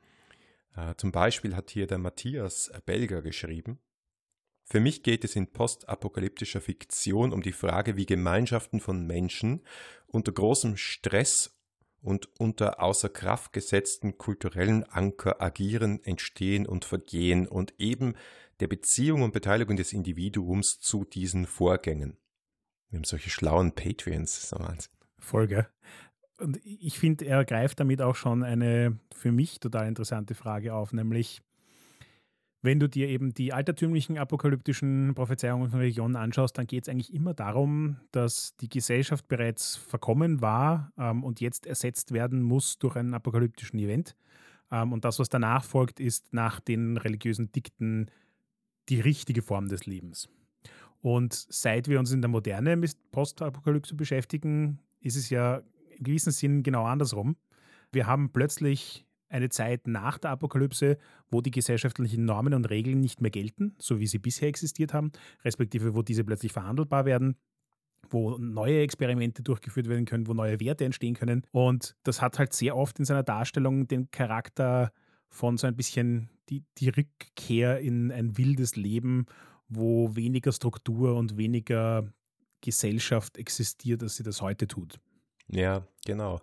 Äh, 0.76 0.96
zum 0.98 1.12
Beispiel 1.12 1.56
hat 1.56 1.72
hier 1.72 1.88
der 1.88 1.98
Matthias 1.98 2.72
Belger 2.86 3.22
geschrieben, 3.22 3.80
für 4.64 4.80
mich 4.80 5.04
geht 5.04 5.24
es 5.24 5.36
in 5.36 5.48
postapokalyptischer 5.48 6.62
Fiktion 6.62 7.34
um 7.34 7.42
die 7.42 7.52
Frage, 7.52 7.98
wie 7.98 8.06
Gemeinschaften 8.06 8.80
von 8.80 9.06
Menschen 9.06 9.62
unter 10.08 10.32
großem 10.32 10.78
Stress 10.78 11.58
und 12.02 12.30
unter 12.40 12.82
außer 12.82 13.10
Kraft 13.10 13.54
gesetzten 13.54 14.18
kulturellen 14.18 14.84
Anker 14.84 15.42
agieren, 15.42 16.04
entstehen 16.04 16.66
und 16.66 16.86
vergehen 16.86 17.48
und 17.48 17.74
eben 17.78 18.16
der 18.60 18.68
Beziehung 18.68 19.22
und 19.22 19.34
Beteiligung 19.34 19.78
des 19.78 19.94
Individuums 19.94 20.80
zu 20.80 21.06
diesen 21.06 21.46
Vorgängen. 21.46 22.18
Wir 22.90 22.98
haben 22.98 23.06
solche 23.06 23.30
schlauen 23.30 23.74
Patreons. 23.74 24.50
So 24.50 24.58
Folge. 25.18 25.68
Und 26.38 26.60
ich 26.64 27.00
finde, 27.00 27.26
er 27.26 27.46
greift 27.46 27.80
damit 27.80 28.02
auch 28.02 28.16
schon 28.16 28.44
eine 28.44 29.00
für 29.16 29.32
mich 29.32 29.60
total 29.60 29.88
interessante 29.88 30.36
Frage 30.36 30.74
auf, 30.74 30.94
nämlich 30.94 31.42
wenn 32.64 32.80
du 32.80 32.88
dir 32.88 33.10
eben 33.10 33.34
die 33.34 33.52
altertümlichen 33.52 34.18
apokalyptischen 34.18 35.14
Prophezeiungen 35.16 35.70
von 35.70 35.82
Religionen 35.82 36.16
anschaust, 36.16 36.58
dann 36.58 36.66
geht 36.66 36.84
es 36.84 36.90
eigentlich 36.90 37.14
immer 37.14 37.34
darum, 37.34 37.98
dass 38.12 38.56
die 38.56 38.70
Gesellschaft 38.70 39.28
bereits 39.28 39.76
verkommen 39.76 40.42
war 40.42 40.94
ähm, 40.98 41.26
und 41.26 41.42
jetzt 41.42 41.68
ersetzt 41.68 42.14
werden 42.14 42.42
muss 42.42 42.80
durch 42.80 42.96
einen 42.96 43.14
apokalyptischen 43.14 43.80
Event. 43.80 44.16
Ähm, 44.72 44.94
und 44.94 45.04
das, 45.04 45.20
was 45.20 45.28
danach 45.28 45.66
folgt, 45.66 46.00
ist 46.00 46.34
nach 46.34 46.62
den 46.62 46.96
religiösen 46.96 47.52
Dikten 47.52 48.10
die 48.88 49.02
richtige 49.02 49.42
Form 49.42 49.68
des 49.68 49.86
Lebens. 49.86 50.30
Und 51.02 51.34
seit 51.34 51.90
wir 51.90 52.00
uns 52.00 52.14
in 52.14 52.22
der 52.22 52.30
Moderne 52.30 52.78
mit 52.78 52.96
Postapokalypse 53.12 53.94
beschäftigen, 53.94 54.80
ist 55.02 55.18
es 55.18 55.30
ja 55.30 55.62
im 55.98 56.04
gewissen 56.06 56.32
Sinn 56.32 56.64
genau 56.64 56.86
andersrum. 56.86 57.36
Wir 57.92 58.08
haben 58.08 58.32
plötzlich 58.32 59.06
eine 59.34 59.50
Zeit 59.50 59.88
nach 59.88 60.18
der 60.18 60.32
Apokalypse, 60.32 60.98
wo 61.30 61.42
die 61.42 61.52
gesellschaftlichen 61.52 62.26
Normen 62.26 62.54
und 62.54 62.70
Regeln 62.70 63.00
nicht 63.00 63.22
mehr 63.22 63.32
gelten, 63.32 63.76
so 63.80 64.00
wie 64.00 64.08
sie 64.08 64.20
bisher 64.20 64.48
existiert 64.48 64.94
haben, 64.94 65.12
respektive 65.44 65.96
wo 65.96 66.02
diese 66.02 66.24
plötzlich 66.24 66.54
verhandelbar 66.54 67.06
werden 67.06 67.36
wo 68.10 68.38
neue 68.38 68.82
Experimente 68.82 69.44
durchgeführt 69.44 69.88
werden 69.88 70.06
können, 70.06 70.28
wo 70.28 70.34
neue 70.34 70.60
Werte 70.60 70.86
entstehen 70.86 71.16
können. 71.16 71.44
Und 71.52 71.96
das 72.04 72.22
hat 72.22 72.38
halt 72.38 72.54
sehr 72.54 72.76
oft 72.76 73.00
in 73.00 73.06
seiner 73.06 73.24
Darstellung 73.24 73.88
den 73.88 74.12
Charakter 74.12 74.92
von 75.30 75.58
so 75.58 75.68
ein 75.68 75.76
bisschen 75.76 76.30
die, 76.50 76.64
die 76.78 76.90
Rückkehr 76.90 77.80
in 77.80 78.12
ein 78.12 78.38
wildes 78.38 78.76
Leben, 78.76 79.26
wo 79.68 80.16
weniger 80.16 80.52
Struktur 80.52 81.16
und 81.16 81.38
weniger 81.38 82.12
Gesellschaft 82.62 83.38
existiert, 83.38 84.04
als 84.04 84.18
sie 84.18 84.24
das 84.24 84.42
heute 84.42 84.68
tut. 84.68 85.00
Ja, 85.48 85.86
genau. 86.06 86.40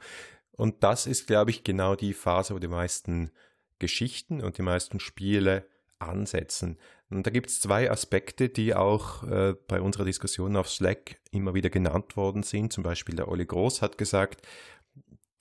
Und 0.53 0.83
das 0.83 1.07
ist, 1.07 1.27
glaube 1.27 1.51
ich, 1.51 1.65
genau 1.65 1.97
die 1.97 2.13
Phase, 2.13 2.55
wo 2.55 2.59
die 2.59 2.69
meisten 2.69 3.31
Geschichten 3.79 4.43
und 4.43 4.59
die 4.59 4.63
meisten 4.63 5.01
Spiele 5.01 5.67
ansetzen. 5.99 6.79
Und 7.11 7.27
da 7.27 7.31
gibt 7.31 7.51
es 7.51 7.61
zwei 7.61 7.91
Aspekte, 7.91 8.49
die 8.49 8.75
auch 8.75 9.25
äh, 9.25 9.55
bei 9.67 9.81
unserer 9.81 10.05
Diskussion 10.05 10.57
auf 10.57 10.71
Slack 10.71 11.19
immer 11.31 11.55
wieder 11.55 11.71
genannt 11.71 12.17
worden 12.17 12.43
sind. 12.43 12.73
Zum 12.73 12.85
Beispiel 12.85 13.17
der 13.17 13.29
Olli 13.29 13.47
Groß 13.47 13.83
hat 13.83 13.99
gesagt, 13.99 14.47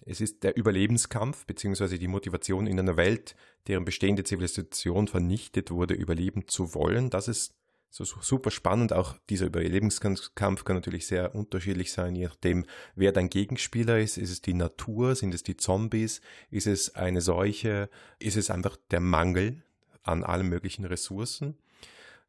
es 0.06 0.22
ist 0.22 0.44
der 0.44 0.58
Überlebenskampf 0.58 1.46
beziehungsweise 1.46 2.00
die 2.00 2.08
Motivation 2.08 2.66
in 2.66 2.80
einer 2.80 2.98
Welt, 2.98 3.36
deren 3.68 3.86
bestehende 3.86 4.24
Zivilisation 4.24 5.08
vernichtet 5.08 5.70
wurde, 5.70 5.94
überleben 5.94 6.48
zu 6.48 6.74
wollen. 6.74 7.12
Das 7.12 7.28
ist 7.28 7.54
so 7.90 8.04
super 8.06 8.52
spannend. 8.52 8.94
Auch 8.94 9.16
dieser 9.30 9.48
Überlebenskampf 9.48 10.34
kann 10.36 10.76
natürlich 10.76 11.08
sehr 11.08 11.36
unterschiedlich 11.36 11.92
sein, 11.92 12.16
je 12.16 12.26
nachdem, 12.26 12.66
wer 12.96 13.12
dein 13.12 13.30
Gegenspieler 13.30 14.00
ist. 14.00 14.18
Ist 14.18 14.32
es 14.32 14.42
die 14.42 14.54
Natur? 14.54 15.16
Sind 15.16 15.34
es 15.34 15.44
die 15.44 15.58
Zombies? 15.58 16.22
Ist 16.52 16.68
es 16.68 16.96
eine 16.96 17.22
Seuche? 17.22 17.90
Ist 18.20 18.38
es 18.38 18.50
einfach 18.50 18.78
der 18.92 19.00
Mangel 19.00 19.64
an 20.04 20.24
allen 20.24 20.48
möglichen 20.48 20.86
Ressourcen? 20.86 21.58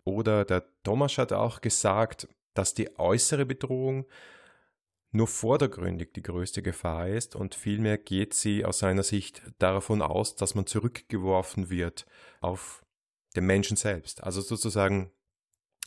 Oder 0.05 0.45
der 0.45 0.65
Thomas 0.83 1.19
hat 1.19 1.33
auch 1.33 1.61
gesagt, 1.61 2.27
dass 2.55 2.75
die 2.75 2.99
äußere 2.99 3.47
Bedrohung 3.47 4.07
nur 5.13 5.27
vordergründig 5.27 6.13
die 6.13 6.23
größte 6.23 6.63
Gefahr 6.63 7.09
ist 7.09 7.35
und 7.35 7.55
vielmehr 7.55 7.99
geht 7.99 8.33
sie 8.33 8.65
aus 8.65 8.79
seiner 8.79 9.03
Sicht 9.03 9.43
davon 9.59 10.03
aus, 10.03 10.37
dass 10.37 10.55
man 10.55 10.67
zurückgeworfen 10.67 11.69
wird 11.69 12.07
auf 12.41 12.85
dem 13.37 13.47
Menschen 13.47 13.77
selbst. 13.77 14.23
Also 14.23 14.41
sozusagen, 14.41 15.11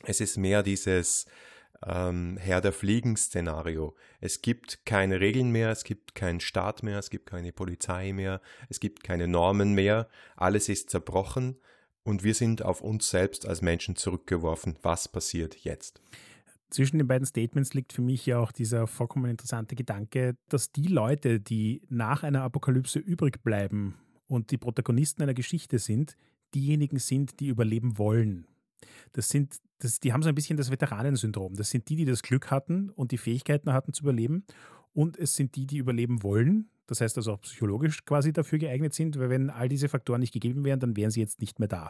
es 0.04 0.22
ist 0.22 0.38
mehr 0.38 0.64
dieses 0.64 1.26
ähm, 1.86 2.38
Herr 2.38 2.62
der 2.62 2.74
Fliegen-Szenario. 2.74 3.96
Es 4.20 4.42
gibt 4.42 4.86
keine 4.86 5.20
Regeln 5.20 5.52
mehr, 5.52 5.70
es 5.70 5.84
gibt 5.84 6.16
keinen 6.16 6.40
Staat 6.40 6.84
mehr, 6.84 7.00
es 7.00 7.10
gibt 7.10 7.30
keine 7.30 7.52
Polizei 7.52 8.14
mehr, 8.14 8.42
es 8.70 8.80
gibt 8.80 9.04
keine 9.04 9.28
Normen 9.28 9.74
mehr, 9.74 10.08
alles 10.36 10.70
ist 10.70 10.90
zerbrochen 10.90 11.58
und 12.04 12.24
wir 12.24 12.34
sind 12.34 12.64
auf 12.64 12.82
uns 12.82 13.10
selbst 13.10 13.48
als 13.48 13.62
Menschen 13.62 13.96
zurückgeworfen. 13.96 14.78
Was 14.82 15.08
passiert 15.08 15.56
jetzt? 15.64 16.02
Zwischen 16.70 16.98
den 16.98 17.08
beiden 17.08 17.26
Statements 17.26 17.74
liegt 17.76 17.94
für 17.94 18.02
mich 18.02 18.26
ja 18.26 18.40
auch 18.40 18.52
dieser 18.52 18.88
vollkommen 18.88 19.30
interessante 19.30 19.76
Gedanke, 19.76 20.36
dass 20.50 20.72
die 20.72 20.88
Leute, 20.88 21.40
die 21.40 21.84
nach 21.88 22.24
einer 22.24 22.42
Apokalypse 22.42 22.98
übrig 22.98 23.44
bleiben 23.44 23.96
und 24.28 24.50
die 24.50 24.58
Protagonisten 24.58 25.22
einer 25.22 25.36
Geschichte 25.36 25.78
sind, 25.78 26.18
diejenigen 26.56 26.98
sind, 26.98 27.40
die 27.40 27.48
überleben 27.48 28.00
wollen. 28.00 28.48
Das 29.14 29.30
sind, 29.30 29.58
das, 29.80 30.00
die 30.00 30.14
haben 30.14 30.24
so 30.24 30.30
ein 30.30 30.36
bisschen 30.36 30.58
das 30.58 30.72
Veteranensyndrom. 30.72 31.56
Das 31.56 31.70
sind 31.70 31.90
die, 31.90 31.96
die 31.96 32.06
das 32.06 32.22
Glück 32.22 32.52
hatten 32.52 32.90
und 32.90 33.12
die 33.12 33.18
Fähigkeiten 33.18 33.74
hatten 33.74 33.94
zu 33.94 34.04
überleben. 34.04 34.46
Und 34.94 35.18
es 35.18 35.36
sind 35.36 35.56
die, 35.56 35.66
die 35.66 35.78
überleben 35.78 36.24
wollen. 36.24 36.70
Das 36.88 37.02
heißt 37.02 37.18
also 37.18 37.34
auch 37.34 37.42
psychologisch 37.42 38.06
quasi 38.06 38.34
dafür 38.34 38.60
geeignet 38.60 38.94
sind, 38.94 39.18
weil 39.18 39.30
wenn 39.30 39.50
all 39.50 39.70
diese 39.70 39.90
Faktoren 39.90 40.20
nicht 40.20 40.34
gegeben 40.34 40.64
wären, 40.64 40.80
dann 40.80 40.96
wären 40.96 41.12
sie 41.12 41.22
jetzt 41.22 41.40
nicht 41.40 41.60
mehr 41.60 41.70
da. 41.70 41.90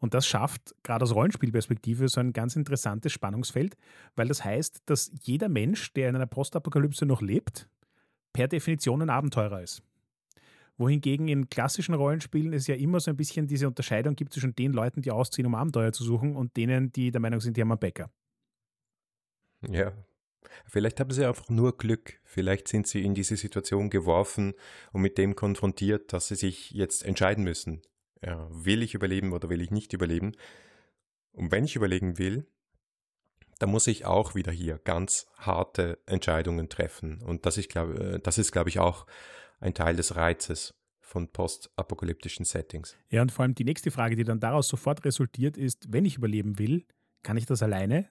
Und 0.00 0.14
das 0.14 0.26
schafft 0.26 0.74
gerade 0.82 1.04
aus 1.04 1.14
Rollenspielperspektive 1.14 2.08
so 2.08 2.18
ein 2.20 2.32
ganz 2.32 2.56
interessantes 2.56 3.12
Spannungsfeld, 3.12 3.76
weil 4.16 4.26
das 4.26 4.44
heißt, 4.44 4.82
dass 4.86 5.12
jeder 5.22 5.48
Mensch, 5.48 5.92
der 5.92 6.08
in 6.08 6.16
einer 6.16 6.26
Postapokalypse 6.26 7.06
noch 7.06 7.22
lebt, 7.22 7.68
per 8.32 8.48
Definition 8.48 9.02
ein 9.02 9.10
Abenteurer 9.10 9.62
ist. 9.62 9.82
Wohingegen 10.82 11.28
in 11.28 11.48
klassischen 11.48 11.94
Rollenspielen 11.94 12.52
es 12.52 12.66
ja 12.66 12.74
immer 12.74 13.00
so 13.00 13.10
ein 13.10 13.16
bisschen 13.16 13.46
diese 13.46 13.68
Unterscheidung 13.68 14.16
gibt 14.16 14.32
zwischen 14.32 14.54
den 14.54 14.72
Leuten, 14.72 15.02
die 15.02 15.10
ausziehen, 15.10 15.46
um 15.46 15.54
Abenteuer 15.54 15.92
zu 15.92 16.04
suchen, 16.04 16.36
und 16.36 16.56
denen, 16.56 16.92
die 16.92 17.10
der 17.10 17.20
Meinung 17.20 17.40
sind, 17.40 17.56
die 17.56 17.60
haben 17.60 17.72
einen 17.72 17.78
Bäcker. 17.78 18.10
Ja. 19.68 19.92
Vielleicht 20.66 21.00
haben 21.00 21.10
sie 21.10 21.24
einfach 21.24 21.48
nur 21.48 21.78
Glück. 21.78 22.20
Vielleicht 22.24 22.68
sind 22.68 22.86
sie 22.86 23.02
in 23.02 23.14
diese 23.14 23.36
Situation 23.36 23.90
geworfen 23.90 24.54
und 24.92 25.00
mit 25.00 25.16
dem 25.16 25.34
konfrontiert, 25.36 26.12
dass 26.12 26.28
sie 26.28 26.34
sich 26.34 26.72
jetzt 26.72 27.04
entscheiden 27.04 27.44
müssen 27.44 27.80
ja, 28.24 28.48
will 28.50 28.82
ich 28.82 28.94
überleben 28.94 29.32
oder 29.32 29.50
will 29.50 29.60
ich 29.60 29.70
nicht 29.70 29.92
überleben? 29.92 30.32
Und 31.32 31.50
wenn 31.50 31.64
ich 31.64 31.76
überlegen 31.76 32.18
will, 32.18 32.46
dann 33.58 33.70
muss 33.70 33.86
ich 33.86 34.04
auch 34.04 34.34
wieder 34.34 34.52
hier 34.52 34.78
ganz 34.78 35.26
harte 35.36 35.98
Entscheidungen 36.06 36.68
treffen. 36.68 37.22
Und 37.22 37.46
das, 37.46 37.56
ich 37.56 37.68
glaube, 37.68 38.14
äh, 38.14 38.20
das 38.20 38.38
ist, 38.38 38.52
glaube 38.52 38.68
ich, 38.68 38.78
auch 38.78 39.06
ein 39.62 39.74
Teil 39.74 39.96
des 39.96 40.16
Reizes 40.16 40.74
von 41.00 41.28
postapokalyptischen 41.28 42.44
Settings. 42.44 42.96
Ja, 43.10 43.22
und 43.22 43.32
vor 43.32 43.44
allem 43.44 43.54
die 43.54 43.64
nächste 43.64 43.90
Frage, 43.90 44.16
die 44.16 44.24
dann 44.24 44.40
daraus 44.40 44.68
sofort 44.68 45.04
resultiert, 45.04 45.56
ist, 45.56 45.92
wenn 45.92 46.04
ich 46.04 46.16
überleben 46.16 46.58
will, 46.58 46.84
kann 47.22 47.36
ich 47.36 47.46
das 47.46 47.62
alleine? 47.62 48.08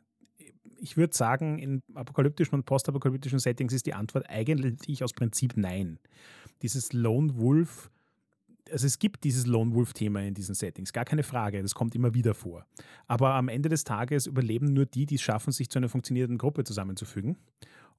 Ich 0.80 0.98
würde 0.98 1.16
sagen, 1.16 1.60
in 1.60 1.82
apokalyptischen 1.94 2.56
und 2.56 2.66
postapokalyptischen 2.66 3.40
Settings 3.40 3.74
ist 3.74 3.86
die 3.86 3.94
Antwort 3.94 4.30
eigentlich 4.30 5.04
aus 5.04 5.14
Prinzip 5.14 5.54
nein. 5.56 6.00
Dieses 6.62 6.94
Lone 6.94 7.38
Wolf 7.38 7.92
also 8.72 8.88
es 8.88 9.00
gibt 9.00 9.24
dieses 9.24 9.48
Lone 9.48 9.74
Wolf-Thema 9.74 10.22
in 10.22 10.34
diesen 10.34 10.56
Settings, 10.56 10.94
gar 10.94 11.04
keine 11.04 11.24
Frage, 11.24 11.62
das 11.62 11.76
kommt 11.76 11.94
immer 11.94 12.14
wieder 12.14 12.34
vor. 12.34 12.66
Aber 13.08 13.34
am 13.34 13.50
Ende 13.50 13.68
des 13.68 13.84
Tages 13.84 14.28
überleben 14.28 14.68
nur 14.68 14.86
die, 14.86 15.06
die 15.06 15.16
es 15.16 15.22
schaffen, 15.22 15.52
sich 15.52 15.70
zu 15.70 15.80
einer 15.80 15.90
funktionierenden 15.90 16.38
Gruppe 16.38 16.64
zusammenzufügen. 16.64 17.38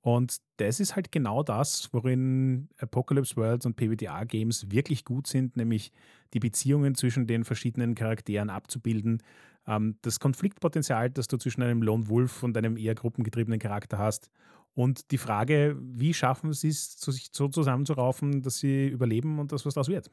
Und 0.02 0.38
das 0.56 0.80
ist 0.80 0.96
halt 0.96 1.12
genau 1.12 1.44
das, 1.44 1.88
worin 1.92 2.68
Apocalypse 2.78 3.36
Worlds 3.36 3.66
und 3.66 3.76
PBTA 3.76 4.24
Games 4.24 4.70
wirklich 4.70 5.04
gut 5.04 5.28
sind, 5.28 5.56
nämlich 5.56 5.92
die 6.34 6.40
Beziehungen 6.40 6.96
zwischen 6.96 7.28
den 7.28 7.44
verschiedenen 7.44 7.94
Charakteren 7.94 8.50
abzubilden. 8.50 9.22
Ähm, 9.66 9.96
das 10.02 10.18
Konfliktpotenzial, 10.18 11.08
das 11.10 11.28
du 11.28 11.36
zwischen 11.36 11.62
einem 11.62 11.82
Lone 11.82 12.08
Wolf 12.08 12.42
und 12.42 12.56
einem 12.56 12.76
eher 12.76 12.96
gruppengetriebenen 12.96 13.60
Charakter 13.60 13.98
hast. 13.98 14.30
Und 14.74 15.12
die 15.12 15.18
Frage, 15.18 15.76
wie 15.80 16.14
schaffen 16.14 16.52
sie 16.52 16.68
es, 16.68 16.98
sich 16.98 17.28
so 17.32 17.46
zusammenzuraufen, 17.46 18.42
dass 18.42 18.58
sie 18.58 18.88
überleben 18.88 19.38
und 19.38 19.52
das, 19.52 19.64
was 19.64 19.74
daraus 19.74 19.88
wird. 19.88 20.10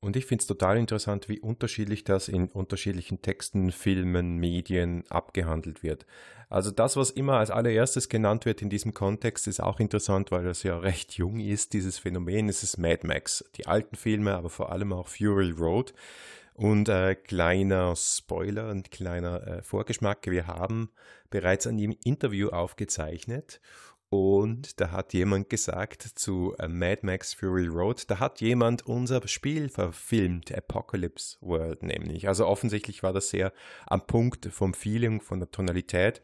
Und 0.00 0.16
ich 0.16 0.26
finde 0.26 0.42
es 0.42 0.46
total 0.46 0.78
interessant, 0.78 1.28
wie 1.28 1.40
unterschiedlich 1.40 2.04
das 2.04 2.28
in 2.28 2.48
unterschiedlichen 2.48 3.20
Texten, 3.20 3.72
Filmen, 3.72 4.36
Medien 4.36 5.02
abgehandelt 5.08 5.82
wird. 5.82 6.06
Also 6.48 6.70
das, 6.70 6.96
was 6.96 7.10
immer 7.10 7.34
als 7.38 7.50
allererstes 7.50 8.08
genannt 8.08 8.46
wird 8.46 8.62
in 8.62 8.70
diesem 8.70 8.94
Kontext, 8.94 9.48
ist 9.48 9.60
auch 9.60 9.80
interessant, 9.80 10.30
weil 10.30 10.44
das 10.44 10.62
ja 10.62 10.78
recht 10.78 11.14
jung 11.14 11.40
ist, 11.40 11.72
dieses 11.72 11.98
Phänomen. 11.98 12.48
Es 12.48 12.62
ist 12.62 12.78
Mad 12.78 13.06
Max, 13.06 13.44
die 13.56 13.66
alten 13.66 13.96
Filme, 13.96 14.34
aber 14.36 14.50
vor 14.50 14.70
allem 14.70 14.92
auch 14.92 15.08
Fury 15.08 15.50
Road. 15.50 15.92
Und 16.54 16.88
äh, 16.88 17.14
kleiner 17.14 17.94
Spoiler 17.94 18.70
und 18.70 18.90
kleiner 18.90 19.46
äh, 19.46 19.62
Vorgeschmack, 19.62 20.26
wir 20.26 20.46
haben 20.46 20.90
bereits 21.30 21.66
ein 21.66 21.78
Interview 21.78 22.48
aufgezeichnet 22.48 23.60
und 24.10 24.80
da 24.80 24.90
hat 24.90 25.12
jemand 25.12 25.50
gesagt 25.50 26.02
zu 26.02 26.54
äh, 26.58 26.66
Mad 26.66 27.00
Max 27.02 27.34
Fury 27.34 27.66
Road, 27.66 28.10
da 28.10 28.18
hat 28.18 28.40
jemand 28.40 28.86
unser 28.86 29.26
Spiel 29.28 29.68
verfilmt, 29.68 30.50
Apocalypse 30.52 31.36
World 31.40 31.82
nämlich. 31.82 32.26
Also 32.26 32.46
offensichtlich 32.46 33.02
war 33.02 33.12
das 33.12 33.28
sehr 33.28 33.52
am 33.86 34.06
Punkt 34.06 34.46
vom 34.46 34.72
Feeling, 34.72 35.20
von 35.20 35.40
der 35.40 35.50
Tonalität. 35.50 36.22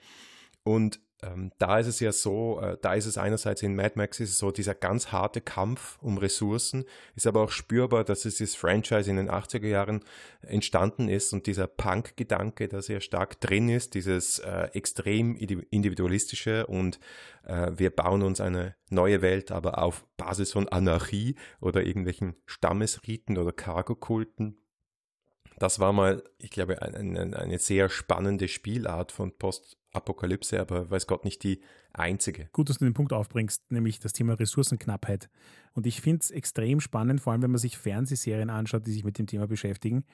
Und 0.63 1.01
ähm, 1.25 1.53
da 1.59 1.79
ist 1.79 1.87
es 1.87 2.01
ja 2.01 2.13
so, 2.13 2.61
äh, 2.61 2.77
da 2.81 2.95
ist 2.95 3.07
es 3.07 3.19
einerseits 3.19 3.63
in 3.63 3.75
Mad 3.75 3.93
Max 3.97 4.21
ist 4.21 4.31
es 4.31 4.39
so 4.39 4.51
dieser 4.51 4.75
ganz 4.75 5.13
harte 5.13 5.41
Kampf 5.41 5.99
um 6.03 6.19
Ressourcen, 6.19 6.85
ist 7.15 7.27
aber 7.27 7.43
auch 7.43 7.51
spürbar, 7.51 8.05
dass 8.05 8.25
es 8.25 8.37
dieses 8.37 8.57
Franchise 8.57 9.09
in 9.09 9.17
den 9.17 9.31
80er 9.31 9.67
Jahren 9.67 10.05
entstanden 10.43 11.09
ist 11.09 11.33
und 11.33 11.47
dieser 11.47 11.67
Punk-Gedanke, 11.67 12.69
der 12.69 12.83
sehr 12.83 13.01
stark 13.01 13.41
drin 13.41 13.69
ist, 13.69 13.95
dieses 13.95 14.39
äh, 14.41 14.69
extrem 14.73 15.37
individualistische 15.37 16.67
und 16.67 16.99
äh, 17.45 17.71
wir 17.77 17.91
bauen 17.91 18.23
uns 18.23 18.41
eine 18.41 18.75
neue 18.91 19.23
Welt, 19.23 19.51
aber 19.51 19.79
auf 19.79 20.05
Basis 20.17 20.53
von 20.53 20.69
Anarchie 20.69 21.37
oder 21.61 21.85
irgendwelchen 21.85 22.37
Stammesriten 22.47 23.39
oder 23.39 23.53
Cargo-Kulten. 23.53 24.59
Das 25.59 25.79
war 25.79 25.93
mal, 25.93 26.23
ich 26.39 26.51
glaube, 26.51 26.83
eine, 26.83 27.37
eine 27.37 27.59
sehr 27.59 27.89
spannende 27.89 28.49
Spielart 28.49 29.13
von 29.13 29.33
Post 29.37 29.77
Apokalypse, 29.95 30.61
aber 30.61 30.91
weiß 30.91 31.07
Gott 31.07 31.25
nicht 31.25 31.43
die 31.45 31.61
einzige. 31.93 32.49
Gut, 32.53 32.69
dass 32.69 32.79
du 32.79 32.85
den 32.85 32.95
Punkt 32.95 33.13
aufbringst, 33.13 33.71
nämlich 33.71 34.01
das 34.01 34.13
Thema 34.13 34.35
Ressourcenknappheit. 34.35 35.31
Und 35.73 35.87
ich 35.87 36.01
finde 36.01 36.21
es 36.23 36.31
extrem 36.31 36.81
spannend, 36.81 37.21
vor 37.21 37.33
allem 37.33 37.43
wenn 37.43 37.53
man 37.53 37.59
sich 37.59 37.79
Fernsehserien 37.79 38.51
anschaut, 38.51 38.87
die 38.87 38.93
sich 38.93 39.05
mit 39.05 39.19
dem 39.19 39.27
Thema 39.27 39.47
beschäftigen, 39.47 40.05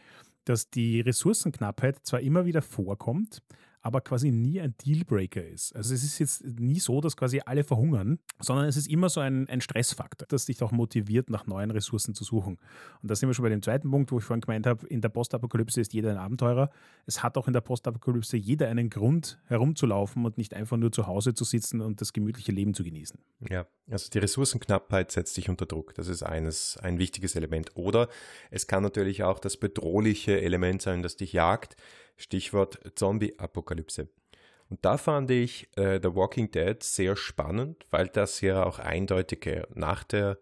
dass 0.45 0.71
die 0.71 1.01
Ressourcenknappheit 1.01 2.05
zwar 2.05 2.21
immer 2.21 2.45
wieder 2.45 2.63
vorkommt, 2.63 3.43
aber 3.83 4.01
quasi 4.01 4.31
nie 4.31 4.61
ein 4.61 4.75
Dealbreaker 4.85 5.45
ist. 5.45 5.75
Also 5.75 5.95
es 5.95 6.03
ist 6.03 6.19
jetzt 6.19 6.45
nie 6.45 6.81
so, 6.81 7.01
dass 7.01 7.17
quasi 7.17 7.41
alle 7.45 7.65
verhungern, 7.65 8.19
sondern 8.39 8.67
es 8.67 8.77
ist 8.77 8.89
immer 8.89 9.09
so 9.09 9.21
ein, 9.21 9.49
ein 9.49 9.61
Stressfaktor, 9.61 10.27
das 10.29 10.47
dich 10.47 10.63
auch 10.63 10.71
motiviert, 10.71 11.31
nach 11.31 11.47
neuen 11.47 11.71
Ressourcen 11.71 12.15
zu 12.15 12.25
suchen. 12.25 12.59
Und 13.03 13.11
da 13.11 13.15
sind 13.15 13.29
wir 13.29 13.35
schon 13.35 13.43
bei 13.43 13.49
dem 13.49 13.63
zweiten 13.63 13.91
Punkt, 13.91 14.13
wo 14.13 14.19
ich 14.19 14.25
vorhin 14.25 14.43
gemeint 14.43 14.67
habe, 14.67 14.87
in 14.87 15.01
der 15.01 15.09
Postapokalypse 15.09 15.81
ist 15.81 15.93
jeder 15.93 16.11
ein 16.11 16.19
Abenteurer. 16.19 16.71
Es 17.07 17.23
hat 17.23 17.39
auch 17.39 17.47
in 17.47 17.53
der 17.53 17.63
Postapokalypse 17.63 18.37
jeder 18.37 18.69
einen 18.69 18.91
Grund, 18.91 19.41
herumzulaufen 19.47 20.25
und 20.25 20.37
nicht 20.37 20.55
einfach 20.55 20.77
nur 20.77 20.93
zu 20.93 21.07
Hause 21.07 21.33
zu 21.35 21.45
sitzen 21.45 21.81
und 21.81 22.01
das 22.01 22.13
gemütliche 22.13 22.53
Leben 22.53 22.75
zu 22.75 22.85
genießen. 22.85 23.19
Ja, 23.49 23.67
also 23.91 24.11
die 24.11 24.19
Ressourcenknappheit 24.19 25.11
setzt 25.11 25.37
dich 25.37 25.49
unter 25.49 25.67
Druck. 25.67 25.95
Das 25.95 26.09
ist 26.09 26.23
eines, 26.23 26.77
ein 26.77 26.99
wichtiges 26.99 27.35
Element. 27.35 27.71
Oder 27.75 28.09
es 28.51 28.67
kann 28.67 28.83
natürlich 28.83 29.23
auch 29.23 29.39
das 29.39 29.57
bedrohliche 29.57 30.41
Element 30.41 30.83
sein, 30.83 31.03
das 31.03 31.17
dich 31.17 31.33
jagt. 31.33 31.77
Stichwort 32.21 32.79
Zombie-Apokalypse. 32.95 34.09
Und 34.69 34.85
da 34.85 34.97
fand 34.97 35.31
ich 35.31 35.69
äh, 35.77 35.99
The 36.01 36.15
Walking 36.15 36.51
Dead 36.51 36.81
sehr 36.83 37.17
spannend, 37.17 37.85
weil 37.91 38.09
das 38.09 38.41
ja 38.41 38.65
auch 38.65 38.79
eindeutig 38.79 39.65
nach 39.75 40.05
der 40.05 40.39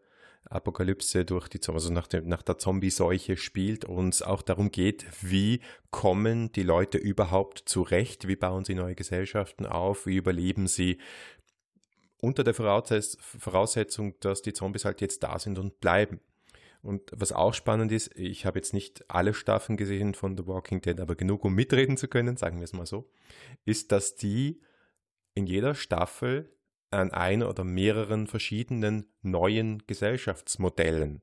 Apokalypse 0.50 1.24
durch 1.24 1.48
die, 1.48 1.60
also 1.68 1.92
nach, 1.92 2.06
dem, 2.06 2.28
nach 2.28 2.42
der 2.42 2.58
Zombie-Seuche 2.58 3.36
spielt 3.36 3.84
und 3.84 4.14
es 4.14 4.22
auch 4.22 4.42
darum 4.42 4.70
geht, 4.70 5.06
wie 5.22 5.60
kommen 5.90 6.52
die 6.52 6.62
Leute 6.62 6.98
überhaupt 6.98 7.62
zurecht, 7.66 8.28
wie 8.28 8.36
bauen 8.36 8.64
sie 8.64 8.74
neue 8.74 8.94
Gesellschaften 8.94 9.66
auf, 9.66 10.06
wie 10.06 10.16
überleben 10.16 10.66
sie 10.66 10.98
unter 12.20 12.44
der 12.44 12.54
Voraussetzung, 12.54 14.18
dass 14.20 14.42
die 14.42 14.52
Zombies 14.52 14.84
halt 14.84 15.00
jetzt 15.00 15.22
da 15.22 15.38
sind 15.38 15.58
und 15.58 15.80
bleiben. 15.80 16.20
Und 16.88 17.10
was 17.14 17.32
auch 17.32 17.52
spannend 17.52 17.92
ist, 17.92 18.16
ich 18.16 18.46
habe 18.46 18.58
jetzt 18.58 18.72
nicht 18.72 19.04
alle 19.10 19.34
Staffeln 19.34 19.76
gesehen 19.76 20.14
von 20.14 20.38
The 20.38 20.46
Walking 20.46 20.80
Dead, 20.80 20.98
aber 21.00 21.16
genug, 21.16 21.44
um 21.44 21.54
mitreden 21.54 21.98
zu 21.98 22.08
können, 22.08 22.38
sagen 22.38 22.60
wir 22.60 22.64
es 22.64 22.72
mal 22.72 22.86
so, 22.86 23.10
ist, 23.66 23.92
dass 23.92 24.16
die 24.16 24.62
in 25.34 25.46
jeder 25.46 25.74
Staffel 25.74 26.50
an 26.90 27.10
einer 27.10 27.50
oder 27.50 27.62
mehreren 27.62 28.26
verschiedenen 28.26 29.04
neuen 29.20 29.86
Gesellschaftsmodellen 29.86 31.20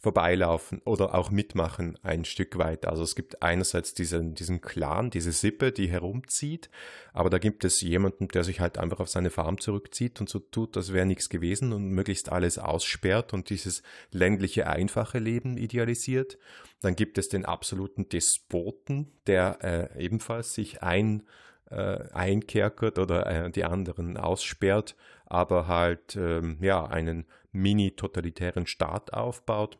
vorbeilaufen 0.00 0.80
oder 0.86 1.14
auch 1.14 1.30
mitmachen 1.30 1.98
ein 2.02 2.24
Stück 2.24 2.56
weit. 2.56 2.86
Also 2.86 3.02
es 3.02 3.14
gibt 3.14 3.42
einerseits 3.42 3.92
diesen, 3.92 4.34
diesen 4.34 4.62
Clan, 4.62 5.10
diese 5.10 5.30
Sippe, 5.30 5.72
die 5.72 5.88
herumzieht, 5.88 6.70
aber 7.12 7.28
da 7.28 7.38
gibt 7.38 7.64
es 7.64 7.82
jemanden, 7.82 8.28
der 8.28 8.42
sich 8.42 8.60
halt 8.60 8.78
einfach 8.78 9.00
auf 9.00 9.10
seine 9.10 9.28
Farm 9.28 9.60
zurückzieht 9.60 10.18
und 10.20 10.30
so 10.30 10.38
tut, 10.38 10.76
als 10.78 10.94
wäre 10.94 11.04
nichts 11.04 11.28
gewesen 11.28 11.74
und 11.74 11.90
möglichst 11.90 12.32
alles 12.32 12.58
aussperrt 12.58 13.34
und 13.34 13.50
dieses 13.50 13.82
ländliche, 14.10 14.66
einfache 14.68 15.18
Leben 15.18 15.58
idealisiert. 15.58 16.38
Dann 16.80 16.96
gibt 16.96 17.18
es 17.18 17.28
den 17.28 17.44
absoluten 17.44 18.08
Despoten, 18.08 19.12
der 19.26 19.58
äh, 19.62 20.02
ebenfalls 20.02 20.54
sich 20.54 20.82
ein 20.82 21.24
äh, 21.70 22.08
einkerkert 22.12 22.98
oder 22.98 23.26
äh, 23.26 23.50
die 23.50 23.64
anderen 23.64 24.16
aussperrt, 24.16 24.96
aber 25.26 25.68
halt 25.68 26.16
ähm, 26.16 26.56
ja 26.62 26.86
einen 26.86 27.26
mini-totalitären 27.52 28.66
Staat 28.66 29.12
aufbaut 29.12 29.78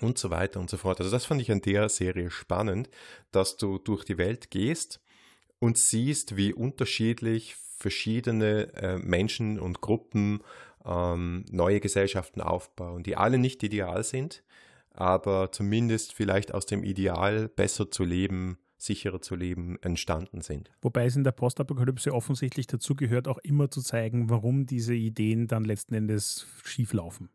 und 0.00 0.18
so 0.18 0.30
weiter 0.30 0.60
und 0.60 0.70
so 0.70 0.76
fort. 0.76 1.00
Also 1.00 1.10
das 1.10 1.24
fand 1.24 1.40
ich 1.40 1.50
an 1.50 1.60
der 1.60 1.88
Serie 1.88 2.30
spannend, 2.30 2.90
dass 3.32 3.56
du 3.56 3.78
durch 3.78 4.04
die 4.04 4.18
Welt 4.18 4.50
gehst 4.50 5.00
und 5.58 5.78
siehst, 5.78 6.36
wie 6.36 6.52
unterschiedlich 6.52 7.56
verschiedene 7.56 8.72
äh, 8.74 8.98
Menschen 8.98 9.58
und 9.58 9.80
Gruppen 9.80 10.42
ähm, 10.84 11.44
neue 11.50 11.80
Gesellschaften 11.80 12.40
aufbauen, 12.40 13.02
die 13.02 13.16
alle 13.16 13.38
nicht 13.38 13.62
ideal 13.62 14.04
sind, 14.04 14.42
aber 14.90 15.50
zumindest 15.52 16.12
vielleicht 16.12 16.54
aus 16.54 16.66
dem 16.66 16.84
Ideal 16.84 17.48
besser 17.48 17.90
zu 17.90 18.04
leben, 18.04 18.58
sicherer 18.78 19.20
zu 19.20 19.34
leben 19.34 19.78
entstanden 19.82 20.40
sind. 20.40 20.70
Wobei 20.82 21.06
es 21.06 21.16
in 21.16 21.24
der 21.24 21.32
Postapokalypse 21.32 22.12
offensichtlich 22.12 22.66
dazu 22.66 22.94
gehört, 22.94 23.28
auch 23.28 23.38
immer 23.38 23.70
zu 23.70 23.82
zeigen, 23.82 24.30
warum 24.30 24.66
diese 24.66 24.94
Ideen 24.94 25.46
dann 25.46 25.64
letzten 25.64 25.94
Endes 25.94 26.46
schieflaufen. 26.64 27.30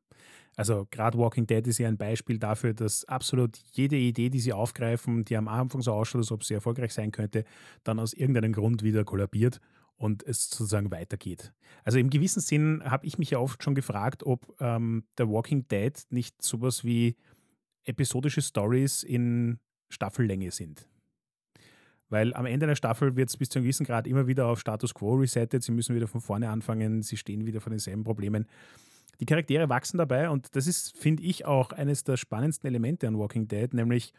Also 0.59 0.85
gerade 0.91 1.17
Walking 1.17 1.47
Dead 1.47 1.65
ist 1.67 1.77
ja 1.77 1.87
ein 1.87 1.95
Beispiel 1.95 2.37
dafür, 2.37 2.73
dass 2.73 3.05
absolut 3.05 3.57
jede 3.71 3.95
Idee, 3.95 4.29
die 4.29 4.41
sie 4.41 4.51
aufgreifen, 4.51 5.23
die 5.23 5.37
am 5.37 5.47
Anfang 5.47 5.81
so 5.81 5.93
ausschaut, 5.93 6.19
als 6.19 6.33
ob 6.33 6.43
sie 6.43 6.53
erfolgreich 6.53 6.93
sein 6.93 7.13
könnte, 7.13 7.45
dann 7.85 7.97
aus 7.97 8.11
irgendeinem 8.11 8.51
Grund 8.51 8.83
wieder 8.83 9.05
kollabiert 9.05 9.61
und 9.95 10.21
es 10.23 10.49
sozusagen 10.49 10.91
weitergeht. 10.91 11.53
Also 11.85 11.97
im 11.97 12.09
gewissen 12.09 12.41
Sinn 12.41 12.81
habe 12.83 13.05
ich 13.05 13.17
mich 13.17 13.29
ja 13.29 13.39
oft 13.39 13.63
schon 13.63 13.73
gefragt, 13.73 14.23
ob 14.23 14.53
ähm, 14.59 15.05
der 15.17 15.29
Walking 15.29 15.65
Dead 15.69 15.97
nicht 16.09 16.41
sowas 16.41 16.83
wie 16.83 17.15
episodische 17.85 18.41
Stories 18.41 19.03
in 19.03 19.59
Staffellänge 19.87 20.51
sind. 20.51 20.89
Weil 22.09 22.33
am 22.33 22.45
Ende 22.45 22.67
der 22.67 22.75
Staffel 22.75 23.15
wird 23.15 23.29
es 23.29 23.37
bis 23.37 23.47
zu 23.47 23.59
einem 23.59 23.63
gewissen 23.63 23.85
Grad 23.85 24.07
immer 24.07 24.27
wieder 24.27 24.47
auf 24.47 24.59
Status 24.59 24.93
Quo 24.93 25.15
resettet. 25.15 25.63
Sie 25.63 25.71
müssen 25.71 25.95
wieder 25.95 26.07
von 26.07 26.19
vorne 26.19 26.49
anfangen. 26.49 27.01
Sie 27.01 27.15
stehen 27.15 27.45
wieder 27.45 27.61
vor 27.61 27.69
denselben 27.69 28.03
Problemen. 28.03 28.45
Die 29.19 29.25
Charaktere 29.25 29.67
wachsen 29.67 29.97
dabei 29.97 30.29
und 30.29 30.55
das 30.55 30.65
ist, 30.65 30.97
finde 30.97 31.23
ich, 31.23 31.45
auch 31.45 31.71
eines 31.71 32.03
der 32.03 32.17
spannendsten 32.17 32.67
Elemente 32.67 33.07
an 33.07 33.17
Walking 33.17 33.47
Dead, 33.47 33.73
nämlich 33.73 34.13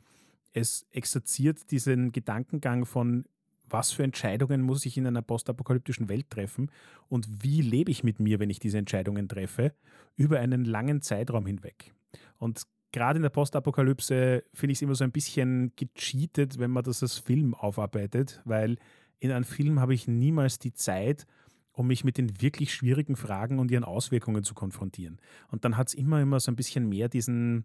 es 0.52 0.87
exerziert 0.90 1.71
diesen 1.71 2.12
Gedankengang 2.12 2.85
von, 2.85 3.25
was 3.69 3.92
für 3.92 4.02
Entscheidungen 4.02 4.61
muss 4.61 4.85
ich 4.85 4.99
in 4.99 5.07
einer 5.07 5.23
postapokalyptischen 5.23 6.09
Welt 6.09 6.28
treffen 6.28 6.71
und 7.09 7.45
wie 7.45 7.62
lebe 7.62 7.90
ich 7.90 8.04
mit 8.04 8.21
mir, 8.21 8.40
wenn 8.40 8.50
ich 8.50 8.59
diese 8.59 8.78
Entscheidungen 8.78 9.28
treffe, 9.28 9.73
über 10.16 10.40
einen 10.40 10.64
langen 10.64 11.00
Zeitraum 11.00 11.47
hinweg. 11.47 11.95
Und 12.38 12.64
gerade 12.92 13.19
in 13.19 13.23
der 13.23 13.30
Postapokalypse 13.30 14.45
finde 14.52 14.73
ich 14.73 14.78
es 14.78 14.83
immer 14.83 14.97
so 14.97 15.04
ein 15.04 15.12
bisschen 15.12 15.73
gecheatet, 15.76 16.59
wenn 16.59 16.73
man 16.73 16.85
das 16.85 17.02
als 17.02 17.19
Film 17.19 17.54
aufarbeitet, 17.54 18.42
weil 18.45 18.76
in 19.21 19.30
einem 19.30 19.45
Film 19.45 19.80
habe 19.80 19.95
ich 19.95 20.09
niemals 20.09 20.59
die 20.59 20.73
Zeit, 20.73 21.26
um 21.72 21.86
mich 21.86 22.04
mit 22.04 22.18
den 22.18 22.40
wirklich 22.40 22.74
schwierigen 22.74 23.16
Fragen 23.16 23.58
und 23.58 23.70
ihren 23.70 23.84
Auswirkungen 23.84 24.44
zu 24.44 24.54
konfrontieren. 24.54 25.18
Und 25.48 25.64
dann 25.64 25.76
hat 25.76 25.88
es 25.88 25.94
immer, 25.94 26.20
immer 26.20 26.40
so 26.40 26.50
ein 26.50 26.56
bisschen 26.56 26.88
mehr 26.88 27.08
diesen 27.08 27.64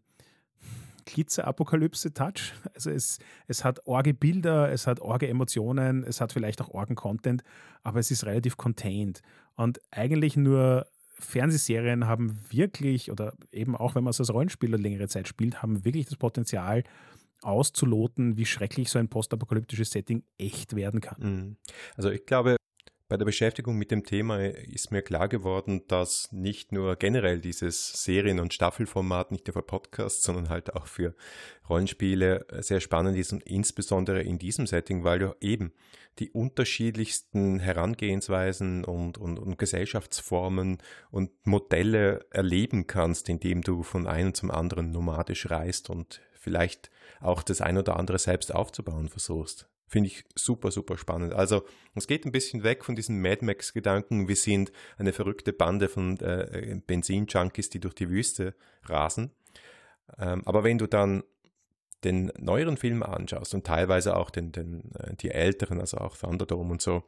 Glitzer-Apokalypse-Touch. 1.06 2.54
Also 2.74 2.90
es, 2.90 3.20
es 3.48 3.64
hat 3.64 3.86
orge 3.86 4.14
Bilder, 4.14 4.72
es 4.72 4.88
hat 4.88 5.00
orge 5.00 5.28
Emotionen, 5.28 6.04
es 6.04 6.22
hat 6.22 6.34
vielleicht 6.34 6.62
auch 6.62 6.70
orgen 6.70 6.96
Content, 6.96 7.44
aber 7.84 8.00
es 8.00 8.12
ist 8.12 8.26
relativ 8.26 8.58
contained. 8.58 9.22
Und 9.56 9.80
eigentlich 9.92 10.36
nur 10.36 10.86
Fernsehserien 11.18 12.08
haben 12.08 12.38
wirklich, 12.50 13.12
oder 13.12 13.34
eben 13.52 13.76
auch 13.76 13.96
wenn 13.96 14.04
man 14.04 14.12
es 14.12 14.20
als 14.20 14.34
Rollenspieler 14.34 14.78
längere 14.78 15.08
Zeit 15.08 15.28
spielt, 15.28 15.62
haben 15.62 15.86
wirklich 15.86 16.06
das 16.06 16.18
Potenzial, 16.18 16.84
auszuloten, 17.42 18.38
wie 18.38 18.46
schrecklich 18.46 18.90
so 18.90 18.98
ein 18.98 19.08
postapokalyptisches 19.08 19.92
Setting 19.92 20.24
echt 20.38 20.76
werden 20.76 21.00
kann. 21.00 21.18
Mhm. 21.20 21.58
Also 21.96 22.10
ich 22.10 22.26
glaube, 22.26 22.56
bei 23.08 23.18
der 23.18 23.26
Beschäftigung 23.26 23.78
mit 23.78 23.92
dem 23.92 24.04
Thema 24.04 24.40
ist 24.40 24.92
mir 24.92 25.04
klar 25.04 25.28
geworden, 25.28 25.84
dass 25.88 26.32
nicht 26.32 26.72
nur 26.72 26.96
generell 26.96 27.40
dieses 27.40 28.04
Serien- 28.04 28.40
und 28.40 28.54
Staffelformat 28.54 29.32
nicht 29.32 29.46
nur 29.46 29.54
für 29.54 29.62
Podcasts, 29.62 30.24
sondern 30.24 30.50
halt 30.50 30.74
auch 30.76 30.88
für 30.88 31.14
Rollenspiele 31.70 32.48
sehr 32.62 32.80
spannend 32.80 33.16
ist 33.18 33.32
und 33.32 33.44
insbesondere 33.44 34.24
in 34.24 34.40
diesem 34.40 34.66
Setting, 34.66 35.04
weil 35.04 35.20
du 35.20 35.36
eben 35.40 35.72
die 36.18 36.32
unterschiedlichsten 36.32 37.60
Herangehensweisen 37.60 38.84
und, 38.86 39.18
und, 39.18 39.38
und 39.38 39.58
Gesellschaftsformen 39.58 40.80
und 41.12 41.32
Modelle 41.46 42.26
erleben 42.32 42.88
kannst, 42.88 43.30
indem 43.30 43.62
du 43.62 43.84
von 43.84 44.08
einem 44.08 44.34
zum 44.34 44.50
anderen 44.50 44.92
nomadisch 44.92 45.50
reist 45.52 45.90
und 45.90 46.22
vielleicht 46.34 46.90
auch 47.20 47.44
das 47.44 47.62
ein 47.62 47.78
oder 47.78 47.98
andere 47.98 48.18
selbst 48.18 48.54
aufzubauen 48.54 49.10
versuchst. 49.10 49.70
Finde 49.96 50.10
ich 50.10 50.26
super, 50.36 50.72
super 50.72 50.98
spannend. 50.98 51.32
Also 51.32 51.64
es 51.94 52.06
geht 52.06 52.26
ein 52.26 52.34
bisschen 52.34 52.64
weg 52.64 52.84
von 52.84 52.98
diesen 52.98 53.22
Mad 53.22 53.46
Max-Gedanken. 53.46 54.28
Wir 54.28 54.36
sind 54.36 54.74
eine 54.98 55.14
verrückte 55.14 55.54
Bande 55.54 55.88
von 55.88 56.20
äh, 56.20 56.82
Benzin-Junkies, 56.86 57.70
die 57.70 57.80
durch 57.80 57.94
die 57.94 58.10
Wüste 58.10 58.56
rasen. 58.84 59.32
Ähm, 60.20 60.42
aber 60.46 60.66
wenn 60.66 60.80
du 60.80 60.88
dann 60.88 61.24
den 62.04 62.30
neueren 62.38 62.76
Film 62.76 63.04
anschaust 63.04 63.54
und 63.54 63.66
teilweise 63.66 64.18
auch 64.18 64.32
den, 64.32 64.52
den, 64.52 64.92
äh, 64.96 65.16
die 65.16 65.32
älteren, 65.32 65.80
also 65.80 66.00
auch 66.00 66.18
Thunderdome 66.18 66.74
und 66.74 66.82
so, 66.82 67.06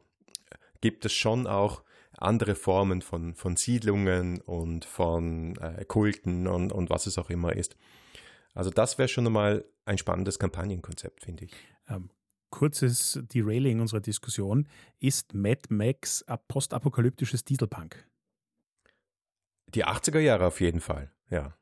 gibt 0.80 1.04
es 1.04 1.12
schon 1.12 1.46
auch 1.46 1.82
andere 2.16 2.54
Formen 2.54 3.02
von, 3.02 3.34
von 3.34 3.56
Siedlungen 3.56 4.40
und 4.40 4.86
von 4.86 5.56
äh, 5.58 5.84
Kulten 5.84 6.46
und, 6.46 6.72
und 6.72 6.88
was 6.88 7.06
es 7.06 7.18
auch 7.18 7.28
immer 7.28 7.54
ist. 7.54 7.76
Also 8.54 8.70
das 8.70 8.96
wäre 8.96 9.08
schon 9.08 9.26
einmal 9.26 9.66
ein 9.84 9.98
spannendes 9.98 10.38
Kampagnenkonzept, 10.38 11.24
finde 11.24 11.44
ich. 11.44 11.52
Ähm, 11.90 12.08
kurzes 12.50 13.20
Derailing 13.34 13.80
unserer 13.80 14.00
Diskussion. 14.00 14.68
Ist 14.98 15.34
Mad 15.34 15.62
Max 15.68 16.22
ein 16.24 16.38
postapokalyptisches 16.48 17.44
Dieselpunk? 17.44 18.06
Die 19.74 19.84
80er 19.84 20.20
Jahre 20.20 20.46
auf 20.46 20.60
jeden 20.60 20.80
Fall, 20.80 21.12
ja, 21.30 21.56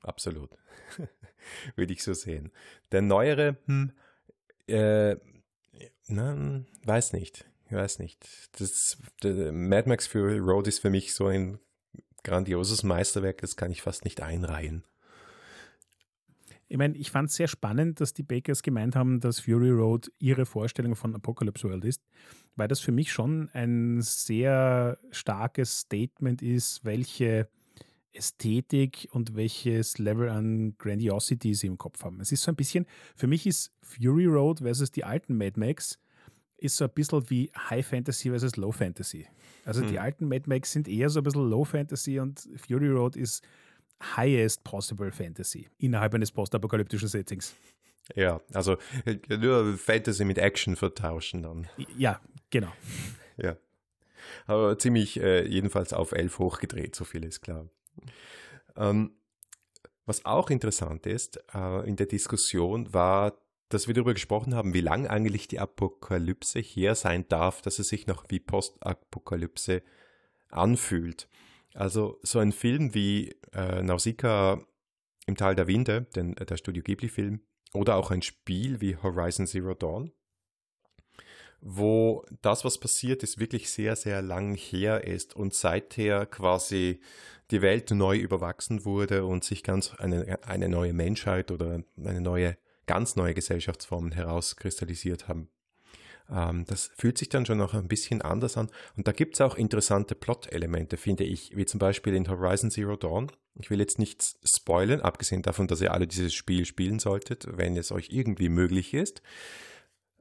absolut. 0.00 0.50
Würde 1.76 1.92
ich 1.92 2.02
so 2.02 2.14
sehen. 2.14 2.52
Der 2.90 3.02
neuere, 3.02 3.58
hm, 3.66 3.92
äh, 4.66 5.16
na, 6.06 6.64
weiß 6.84 7.12
nicht, 7.12 7.46
ich 7.66 7.72
weiß 7.72 7.98
nicht. 7.98 8.26
Das, 8.58 8.98
Mad 9.22 9.88
Max 9.88 10.06
Fury 10.06 10.38
Road 10.38 10.66
ist 10.66 10.80
für 10.80 10.90
mich 10.90 11.14
so 11.14 11.26
ein 11.26 11.58
grandioses 12.24 12.82
Meisterwerk, 12.82 13.38
das 13.38 13.56
kann 13.56 13.70
ich 13.70 13.82
fast 13.82 14.04
nicht 14.04 14.22
einreihen. 14.22 14.84
Ich 16.70 16.78
meine, 16.78 16.96
ich 16.96 17.10
fand 17.10 17.28
es 17.28 17.34
sehr 17.34 17.48
spannend, 17.48 18.00
dass 18.00 18.14
die 18.14 18.22
Bakers 18.22 18.62
gemeint 18.62 18.94
haben, 18.94 19.18
dass 19.18 19.40
Fury 19.40 19.70
Road 19.70 20.12
ihre 20.20 20.46
Vorstellung 20.46 20.94
von 20.94 21.16
Apocalypse 21.16 21.68
World 21.68 21.84
ist, 21.84 22.00
weil 22.54 22.68
das 22.68 22.78
für 22.78 22.92
mich 22.92 23.10
schon 23.10 23.50
ein 23.54 24.00
sehr 24.02 24.96
starkes 25.10 25.80
Statement 25.80 26.42
ist, 26.42 26.84
welche 26.84 27.48
Ästhetik 28.12 29.08
und 29.10 29.34
welches 29.34 29.98
Level 29.98 30.28
an 30.28 30.76
Grandiosity 30.78 31.54
sie 31.54 31.66
im 31.66 31.76
Kopf 31.76 32.04
haben. 32.04 32.20
Es 32.20 32.30
ist 32.30 32.42
so 32.42 32.52
ein 32.52 32.56
bisschen, 32.56 32.86
für 33.16 33.26
mich 33.26 33.48
ist 33.48 33.72
Fury 33.82 34.26
Road 34.26 34.60
versus 34.60 34.92
die 34.92 35.02
alten 35.02 35.36
Mad 35.36 35.58
Max 35.58 35.98
ist 36.56 36.76
so 36.76 36.84
ein 36.84 36.90
bisschen 36.90 37.28
wie 37.30 37.50
High 37.68 37.84
Fantasy 37.84 38.28
versus 38.28 38.54
Low 38.54 38.70
Fantasy. 38.70 39.26
Also 39.64 39.80
hm. 39.80 39.88
die 39.88 39.98
alten 39.98 40.28
Mad 40.28 40.44
Max 40.46 40.70
sind 40.70 40.86
eher 40.86 41.10
so 41.10 41.18
ein 41.18 41.24
bisschen 41.24 41.50
Low 41.50 41.64
Fantasy 41.64 42.20
und 42.20 42.48
Fury 42.56 42.90
Road 42.90 43.16
ist 43.16 43.42
highest 44.16 44.64
possible 44.64 45.12
Fantasy 45.12 45.68
innerhalb 45.78 46.14
eines 46.14 46.32
postapokalyptischen 46.32 47.08
Settings. 47.08 47.54
Ja, 48.14 48.40
also 48.52 48.76
äh, 49.04 49.18
nur 49.36 49.76
Fantasy 49.76 50.24
mit 50.24 50.38
Action 50.38 50.76
vertauschen 50.76 51.42
dann. 51.42 51.68
Ja, 51.96 52.20
genau. 52.50 52.72
Ja. 53.36 53.56
Aber 54.46 54.78
ziemlich 54.78 55.20
äh, 55.20 55.46
jedenfalls 55.46 55.92
auf 55.92 56.12
elf 56.12 56.38
hochgedreht, 56.38 56.94
so 56.94 57.04
viel 57.04 57.24
ist 57.24 57.40
klar. 57.40 57.68
Ähm, 58.76 59.12
was 60.06 60.24
auch 60.24 60.50
interessant 60.50 61.06
ist 61.06 61.42
äh, 61.54 61.88
in 61.88 61.96
der 61.96 62.06
Diskussion 62.06 62.92
war, 62.92 63.38
dass 63.68 63.86
wir 63.86 63.94
darüber 63.94 64.14
gesprochen 64.14 64.54
haben, 64.54 64.74
wie 64.74 64.80
lang 64.80 65.06
eigentlich 65.06 65.46
die 65.46 65.60
Apokalypse 65.60 66.58
her 66.58 66.96
sein 66.96 67.28
darf, 67.28 67.62
dass 67.62 67.78
es 67.78 67.88
sich 67.88 68.08
noch 68.08 68.24
wie 68.28 68.40
Postapokalypse 68.40 69.82
anfühlt. 70.48 71.28
Also 71.74 72.18
so 72.22 72.38
ein 72.38 72.52
Film 72.52 72.94
wie 72.94 73.34
äh, 73.52 73.82
Nausicaa 73.82 74.60
im 75.26 75.36
Tal 75.36 75.54
der 75.54 75.66
Winde, 75.66 76.06
den, 76.16 76.36
äh, 76.36 76.46
der 76.46 76.56
Studio 76.56 76.82
Ghibli-Film, 76.82 77.40
oder 77.72 77.96
auch 77.96 78.10
ein 78.10 78.22
Spiel 78.22 78.80
wie 78.80 78.96
Horizon 78.96 79.46
Zero 79.46 79.74
Dawn, 79.74 80.12
wo 81.60 82.24
das, 82.42 82.64
was 82.64 82.78
passiert 82.78 83.22
ist, 83.22 83.38
wirklich 83.38 83.70
sehr, 83.70 83.94
sehr 83.94 84.22
lang 84.22 84.54
her 84.54 85.04
ist 85.04 85.36
und 85.36 85.54
seither 85.54 86.26
quasi 86.26 87.00
die 87.50 87.62
Welt 87.62 87.90
neu 87.90 88.16
überwachsen 88.16 88.84
wurde 88.84 89.24
und 89.24 89.44
sich 89.44 89.62
ganz 89.62 89.94
eine, 89.94 90.38
eine 90.44 90.68
neue 90.68 90.92
Menschheit 90.92 91.50
oder 91.50 91.82
eine 91.96 92.20
neue, 92.20 92.56
ganz 92.86 93.16
neue 93.16 93.34
Gesellschaftsformen 93.34 94.12
herauskristallisiert 94.12 95.28
haben. 95.28 95.48
Ähm, 96.30 96.64
das 96.66 96.90
fühlt 96.96 97.18
sich 97.18 97.28
dann 97.28 97.44
schon 97.44 97.58
noch 97.58 97.74
ein 97.74 97.88
bisschen 97.88 98.22
anders 98.22 98.56
an. 98.56 98.70
Und 98.96 99.08
da 99.08 99.12
gibt 99.12 99.34
es 99.34 99.40
auch 99.40 99.56
interessante 99.56 100.14
Plot-Elemente, 100.14 100.96
finde 100.96 101.24
ich, 101.24 101.56
wie 101.56 101.66
zum 101.66 101.78
Beispiel 101.78 102.14
in 102.14 102.28
Horizon 102.28 102.70
Zero 102.70 102.96
Dawn. 102.96 103.30
Ich 103.54 103.70
will 103.70 103.80
jetzt 103.80 103.98
nichts 103.98 104.38
spoilen, 104.44 105.00
abgesehen 105.00 105.42
davon, 105.42 105.66
dass 105.66 105.80
ihr 105.80 105.92
alle 105.92 106.06
dieses 106.06 106.32
Spiel 106.32 106.64
spielen 106.64 106.98
solltet, 106.98 107.46
wenn 107.50 107.76
es 107.76 107.92
euch 107.92 108.10
irgendwie 108.10 108.48
möglich 108.48 108.94
ist. 108.94 109.22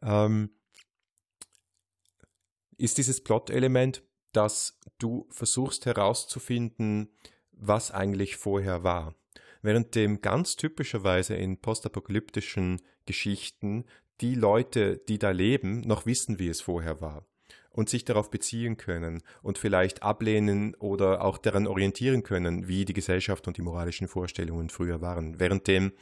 Ähm, 0.02 0.50
ist 2.78 2.98
dieses 2.98 3.24
Plot-Element, 3.24 4.04
dass 4.32 4.80
du 4.98 5.28
versuchst 5.30 5.86
herauszufinden, 5.86 7.10
was 7.52 7.92
eigentlich 7.92 8.38
vorher 8.38 8.84
war. 8.84 9.16
Während 9.62 9.96
dem 9.96 10.22
ganz 10.22 10.56
typischerweise 10.56 11.36
in 11.36 11.58
postapokalyptischen 11.58 12.82
Geschichten 13.06 13.86
die 14.22 14.36
Leute, 14.36 14.98
die 14.98 15.20
da 15.20 15.32
leben, 15.32 15.82
noch 15.82 16.06
wissen, 16.06 16.40
wie 16.40 16.50
es 16.50 16.62
vorher 16.62 17.02
war 17.02 17.26
und 17.72 17.90
sich 17.90 18.04
darauf 18.04 18.30
beziehen 18.30 18.78
können 18.78 19.22
und 19.42 19.58
vielleicht 19.58 20.04
ablehnen 20.04 20.76
oder 20.76 21.24
auch 21.24 21.38
daran 21.38 21.68
orientieren 21.68 22.24
können, 22.24 22.68
wie 22.68 22.86
die 22.86 22.94
Gesellschaft 22.94 23.48
und 23.48 23.58
die 23.58 23.62
moralischen 23.62 24.08
Vorstellungen 24.08 24.70
früher 24.70 25.02
waren. 25.02 25.40
Währenddem 25.40 25.94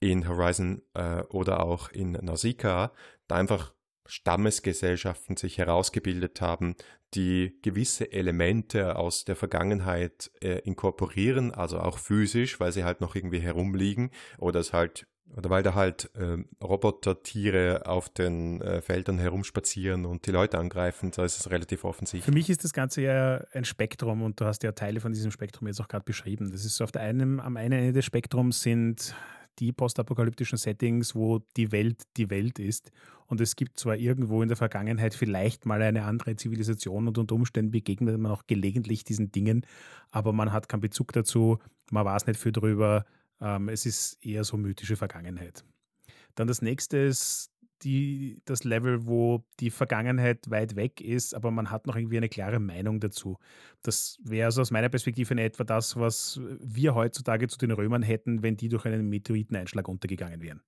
in 0.00 0.26
Horizon 0.26 0.82
äh, 0.94 1.22
oder 1.28 1.62
auch 1.62 1.90
in 1.92 2.12
Nausicaa 2.12 2.92
da 3.28 3.36
einfach 3.36 3.74
Stammesgesellschaften 4.06 5.36
sich 5.36 5.58
herausgebildet 5.58 6.40
haben, 6.40 6.74
die 7.14 7.58
gewisse 7.62 8.10
Elemente 8.12 8.96
aus 8.96 9.24
der 9.24 9.36
Vergangenheit 9.36 10.32
äh, 10.42 10.58
inkorporieren, 10.60 11.52
also 11.52 11.78
auch 11.78 11.98
physisch, 11.98 12.58
weil 12.58 12.72
sie 12.72 12.82
halt 12.82 13.00
noch 13.00 13.14
irgendwie 13.14 13.40
herumliegen 13.40 14.10
oder 14.38 14.58
es 14.58 14.72
halt 14.72 15.06
oder 15.36 15.48
weil 15.50 15.62
da 15.62 15.74
halt 15.74 16.10
äh, 16.14 16.38
Robotertiere 16.62 17.86
auf 17.86 18.08
den 18.08 18.60
äh, 18.60 18.80
Feldern 18.80 19.18
herumspazieren 19.18 20.04
und 20.04 20.26
die 20.26 20.32
Leute 20.32 20.58
angreifen, 20.58 21.12
da 21.14 21.24
ist 21.24 21.38
es 21.38 21.50
relativ 21.50 21.84
offensichtlich. 21.84 22.24
Für 22.24 22.32
mich 22.32 22.50
ist 22.50 22.64
das 22.64 22.72
Ganze 22.72 23.02
ja 23.02 23.44
ein 23.52 23.64
Spektrum 23.64 24.22
und 24.22 24.40
du 24.40 24.44
hast 24.44 24.62
ja 24.62 24.72
Teile 24.72 25.00
von 25.00 25.12
diesem 25.12 25.30
Spektrum 25.30 25.68
jetzt 25.68 25.80
auch 25.80 25.88
gerade 25.88 26.04
beschrieben. 26.04 26.50
Das 26.50 26.64
ist 26.64 26.76
so 26.76 26.84
auf 26.84 26.92
der 26.92 27.02
einen, 27.02 27.40
am 27.40 27.56
einen 27.56 27.78
Ende 27.78 27.92
des 27.92 28.04
Spektrums 28.04 28.62
sind 28.62 29.14
die 29.58 29.72
postapokalyptischen 29.72 30.58
Settings, 30.58 31.14
wo 31.14 31.40
die 31.56 31.70
Welt 31.70 32.02
die 32.16 32.30
Welt 32.30 32.58
ist. 32.58 32.90
Und 33.26 33.40
es 33.40 33.56
gibt 33.56 33.78
zwar 33.78 33.96
irgendwo 33.96 34.42
in 34.42 34.48
der 34.48 34.56
Vergangenheit 34.56 35.14
vielleicht 35.14 35.66
mal 35.66 35.82
eine 35.82 36.04
andere 36.04 36.34
Zivilisation 36.34 37.06
und 37.06 37.18
unter 37.18 37.34
Umständen 37.34 37.70
begegnet 37.70 38.18
man 38.18 38.32
auch 38.32 38.46
gelegentlich 38.46 39.04
diesen 39.04 39.30
Dingen, 39.30 39.64
aber 40.10 40.32
man 40.32 40.52
hat 40.52 40.68
keinen 40.68 40.80
Bezug 40.80 41.12
dazu, 41.12 41.58
man 41.90 42.04
weiß 42.04 42.26
nicht 42.26 42.40
viel 42.40 42.52
drüber. 42.52 43.04
Ähm, 43.40 43.68
es 43.68 43.86
ist 43.86 44.24
eher 44.24 44.44
so 44.44 44.56
mythische 44.56 44.96
Vergangenheit. 44.96 45.64
Dann 46.34 46.46
das 46.46 46.62
nächste 46.62 46.98
ist 46.98 47.50
die, 47.82 48.42
das 48.44 48.64
Level, 48.64 49.06
wo 49.06 49.44
die 49.58 49.70
Vergangenheit 49.70 50.50
weit 50.50 50.76
weg 50.76 51.00
ist, 51.00 51.34
aber 51.34 51.50
man 51.50 51.70
hat 51.70 51.86
noch 51.86 51.96
irgendwie 51.96 52.18
eine 52.18 52.28
klare 52.28 52.60
Meinung 52.60 53.00
dazu. 53.00 53.38
Das 53.82 54.18
wäre 54.22 54.46
also 54.46 54.60
aus 54.60 54.70
meiner 54.70 54.88
Perspektive 54.88 55.32
in 55.32 55.38
etwa 55.38 55.64
das, 55.64 55.96
was 55.96 56.40
wir 56.60 56.94
heutzutage 56.94 57.48
zu 57.48 57.58
den 57.58 57.70
Römern 57.70 58.02
hätten, 58.02 58.42
wenn 58.42 58.56
die 58.56 58.68
durch 58.68 58.84
einen 58.84 59.08
Meteoriteneinschlag 59.08 59.88
untergegangen 59.88 60.42
wären. 60.42 60.62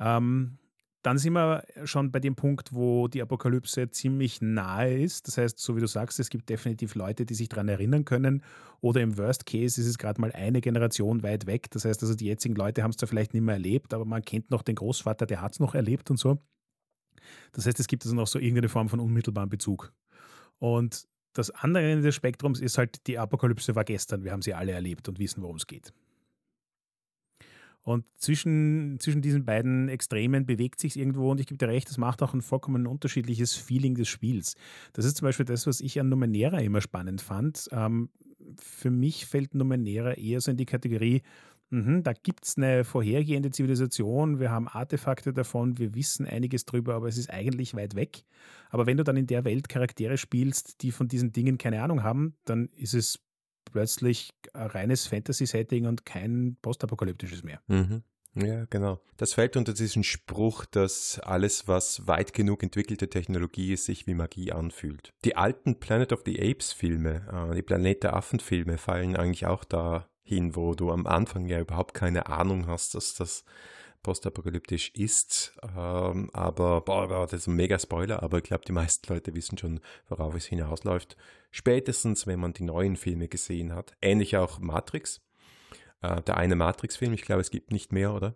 Ähm, 0.00 0.58
dann 1.02 1.18
sind 1.18 1.34
wir 1.34 1.62
schon 1.84 2.10
bei 2.10 2.18
dem 2.18 2.34
Punkt, 2.34 2.72
wo 2.72 3.06
die 3.06 3.22
Apokalypse 3.22 3.90
ziemlich 3.90 4.40
nahe 4.40 5.00
ist. 5.00 5.28
Das 5.28 5.38
heißt, 5.38 5.58
so 5.58 5.76
wie 5.76 5.80
du 5.80 5.86
sagst, 5.86 6.18
es 6.18 6.28
gibt 6.28 6.48
definitiv 6.48 6.94
Leute, 6.96 7.24
die 7.24 7.34
sich 7.34 7.48
daran 7.48 7.68
erinnern 7.68 8.04
können. 8.04 8.42
Oder 8.80 9.00
im 9.00 9.16
Worst 9.16 9.46
Case 9.46 9.80
ist 9.80 9.86
es 9.86 9.98
gerade 9.98 10.20
mal 10.20 10.32
eine 10.32 10.60
Generation 10.60 11.22
weit 11.22 11.46
weg. 11.46 11.70
Das 11.70 11.84
heißt 11.84 12.02
also, 12.02 12.14
die 12.14 12.26
jetzigen 12.26 12.56
Leute 12.56 12.82
haben 12.82 12.90
es 12.90 12.96
zwar 12.96 13.08
vielleicht 13.08 13.32
nicht 13.32 13.42
mehr 13.42 13.54
erlebt, 13.54 13.94
aber 13.94 14.04
man 14.04 14.22
kennt 14.22 14.50
noch 14.50 14.62
den 14.62 14.74
Großvater, 14.74 15.26
der 15.26 15.40
hat 15.40 15.52
es 15.52 15.60
noch 15.60 15.74
erlebt 15.74 16.10
und 16.10 16.16
so. 16.16 16.42
Das 17.52 17.66
heißt, 17.66 17.78
es 17.78 17.86
gibt 17.86 18.04
also 18.04 18.16
noch 18.16 18.26
so 18.26 18.38
irgendeine 18.38 18.68
Form 18.68 18.88
von 18.88 19.00
unmittelbaren 19.00 19.48
Bezug. 19.48 19.92
Und 20.58 21.06
das 21.32 21.50
andere 21.50 21.88
Ende 21.88 22.02
des 22.02 22.16
Spektrums 22.16 22.60
ist 22.60 22.78
halt, 22.78 23.06
die 23.06 23.18
Apokalypse 23.18 23.76
war 23.76 23.84
gestern. 23.84 24.24
Wir 24.24 24.32
haben 24.32 24.42
sie 24.42 24.54
alle 24.54 24.72
erlebt 24.72 25.08
und 25.08 25.20
wissen, 25.20 25.42
worum 25.42 25.56
es 25.56 25.66
geht. 25.66 25.92
Und 27.88 28.04
zwischen, 28.18 28.98
zwischen 29.00 29.22
diesen 29.22 29.46
beiden 29.46 29.88
Extremen 29.88 30.44
bewegt 30.44 30.78
sich 30.78 30.98
irgendwo 30.98 31.30
und 31.30 31.40
ich 31.40 31.46
gebe 31.46 31.56
dir 31.56 31.68
recht, 31.68 31.88
das 31.88 31.96
macht 31.96 32.22
auch 32.22 32.34
ein 32.34 32.42
vollkommen 32.42 32.86
unterschiedliches 32.86 33.54
Feeling 33.54 33.94
des 33.94 34.08
Spiels. 34.08 34.56
Das 34.92 35.06
ist 35.06 35.16
zum 35.16 35.24
Beispiel 35.24 35.46
das, 35.46 35.66
was 35.66 35.80
ich 35.80 35.98
an 35.98 36.10
Numenera 36.10 36.58
immer 36.58 36.82
spannend 36.82 37.22
fand. 37.22 37.66
Ähm, 37.72 38.10
für 38.60 38.90
mich 38.90 39.24
fällt 39.24 39.54
Numenera 39.54 40.12
eher 40.12 40.42
so 40.42 40.50
in 40.50 40.58
die 40.58 40.66
Kategorie, 40.66 41.22
mh, 41.70 42.02
da 42.02 42.12
gibt 42.12 42.44
es 42.44 42.58
eine 42.58 42.84
vorhergehende 42.84 43.50
Zivilisation, 43.52 44.38
wir 44.38 44.50
haben 44.50 44.68
Artefakte 44.68 45.32
davon, 45.32 45.78
wir 45.78 45.94
wissen 45.94 46.26
einiges 46.26 46.66
drüber, 46.66 46.94
aber 46.94 47.08
es 47.08 47.16
ist 47.16 47.30
eigentlich 47.30 47.74
weit 47.74 47.94
weg. 47.94 48.24
Aber 48.68 48.84
wenn 48.84 48.98
du 48.98 49.04
dann 49.04 49.16
in 49.16 49.26
der 49.26 49.46
Welt 49.46 49.70
Charaktere 49.70 50.18
spielst, 50.18 50.82
die 50.82 50.92
von 50.92 51.08
diesen 51.08 51.32
Dingen 51.32 51.56
keine 51.56 51.82
Ahnung 51.82 52.02
haben, 52.02 52.34
dann 52.44 52.66
ist 52.76 52.92
es 52.92 53.18
plötzlich 53.70 54.30
ein 54.52 54.66
reines 54.66 55.06
Fantasy-Setting 55.06 55.86
und 55.86 56.04
kein 56.04 56.56
postapokalyptisches 56.62 57.42
mehr. 57.42 57.60
Mhm. 57.68 58.02
Ja, 58.34 58.66
genau. 58.66 59.00
Das 59.16 59.34
fällt 59.34 59.56
unter 59.56 59.72
diesen 59.72 60.04
Spruch, 60.04 60.64
dass 60.66 61.18
alles, 61.20 61.66
was 61.66 62.06
weit 62.06 62.32
genug 62.32 62.62
entwickelte 62.62 63.08
Technologie 63.08 63.72
ist, 63.72 63.86
sich 63.86 64.06
wie 64.06 64.14
Magie 64.14 64.52
anfühlt. 64.52 65.12
Die 65.24 65.36
alten 65.36 65.80
Planet 65.80 66.12
of 66.12 66.22
the 66.24 66.40
Apes 66.40 66.72
Filme, 66.72 67.26
äh, 67.50 67.54
die 67.54 67.62
Planet 67.62 68.04
der 68.04 68.14
Affen 68.14 68.40
Filme 68.40 68.78
fallen 68.78 69.16
eigentlich 69.16 69.46
auch 69.46 69.64
dahin, 69.64 70.54
wo 70.54 70.74
du 70.74 70.92
am 70.92 71.06
Anfang 71.06 71.46
ja 71.46 71.58
überhaupt 71.58 71.94
keine 71.94 72.26
Ahnung 72.26 72.66
hast, 72.66 72.94
dass 72.94 73.14
das 73.14 73.44
postapokalyptisch 74.02 74.90
ist. 74.94 75.58
Ähm, 75.76 76.30
aber, 76.32 76.80
boah, 76.82 77.08
das 77.08 77.32
ist 77.32 77.46
ein 77.46 77.56
mega 77.56 77.78
Spoiler, 77.78 78.22
aber 78.22 78.38
ich 78.38 78.44
glaube, 78.44 78.64
die 78.66 78.72
meisten 78.72 79.12
Leute 79.12 79.34
wissen 79.34 79.58
schon, 79.58 79.80
worauf 80.08 80.34
es 80.34 80.46
hinausläuft. 80.46 81.16
Spätestens, 81.50 82.26
wenn 82.26 82.40
man 82.40 82.52
die 82.52 82.64
neuen 82.64 82.96
Filme 82.96 83.28
gesehen 83.28 83.74
hat. 83.74 83.96
Ähnlich 84.00 84.36
auch 84.36 84.58
Matrix. 84.58 85.20
Äh, 86.02 86.22
der 86.22 86.36
eine 86.36 86.56
Matrix-Film, 86.56 87.12
ich 87.12 87.22
glaube, 87.22 87.40
es 87.40 87.50
gibt 87.50 87.72
nicht 87.72 87.92
mehr, 87.92 88.14
oder? 88.14 88.34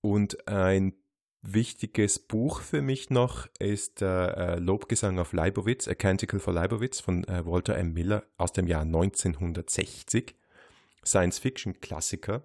Und 0.00 0.48
ein 0.48 0.94
wichtiges 1.42 2.18
Buch 2.18 2.60
für 2.60 2.82
mich 2.82 3.10
noch 3.10 3.46
ist 3.58 4.02
äh, 4.02 4.56
Lobgesang 4.56 5.18
auf 5.18 5.32
Leibowitz, 5.32 5.88
A 5.88 5.94
Canticle 5.94 6.40
for 6.40 6.54
Leibowitz 6.54 7.00
von 7.00 7.24
äh, 7.24 7.44
Walter 7.44 7.76
M. 7.76 7.92
Miller 7.92 8.24
aus 8.36 8.52
dem 8.52 8.66
Jahr 8.66 8.82
1960. 8.82 10.34
Science-Fiction-Klassiker. 11.04 12.42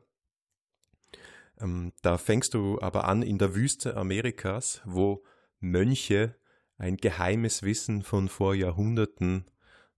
Ähm, 1.59 1.93
da 2.01 2.17
fängst 2.17 2.53
du 2.53 2.79
aber 2.81 3.05
an 3.05 3.21
in 3.21 3.37
der 3.37 3.55
Wüste 3.55 3.97
Amerikas, 3.97 4.81
wo 4.85 5.23
Mönche 5.59 6.35
ein 6.77 6.97
geheimes 6.97 7.63
Wissen 7.63 8.03
von 8.03 8.29
vor 8.29 8.55
Jahrhunderten 8.55 9.45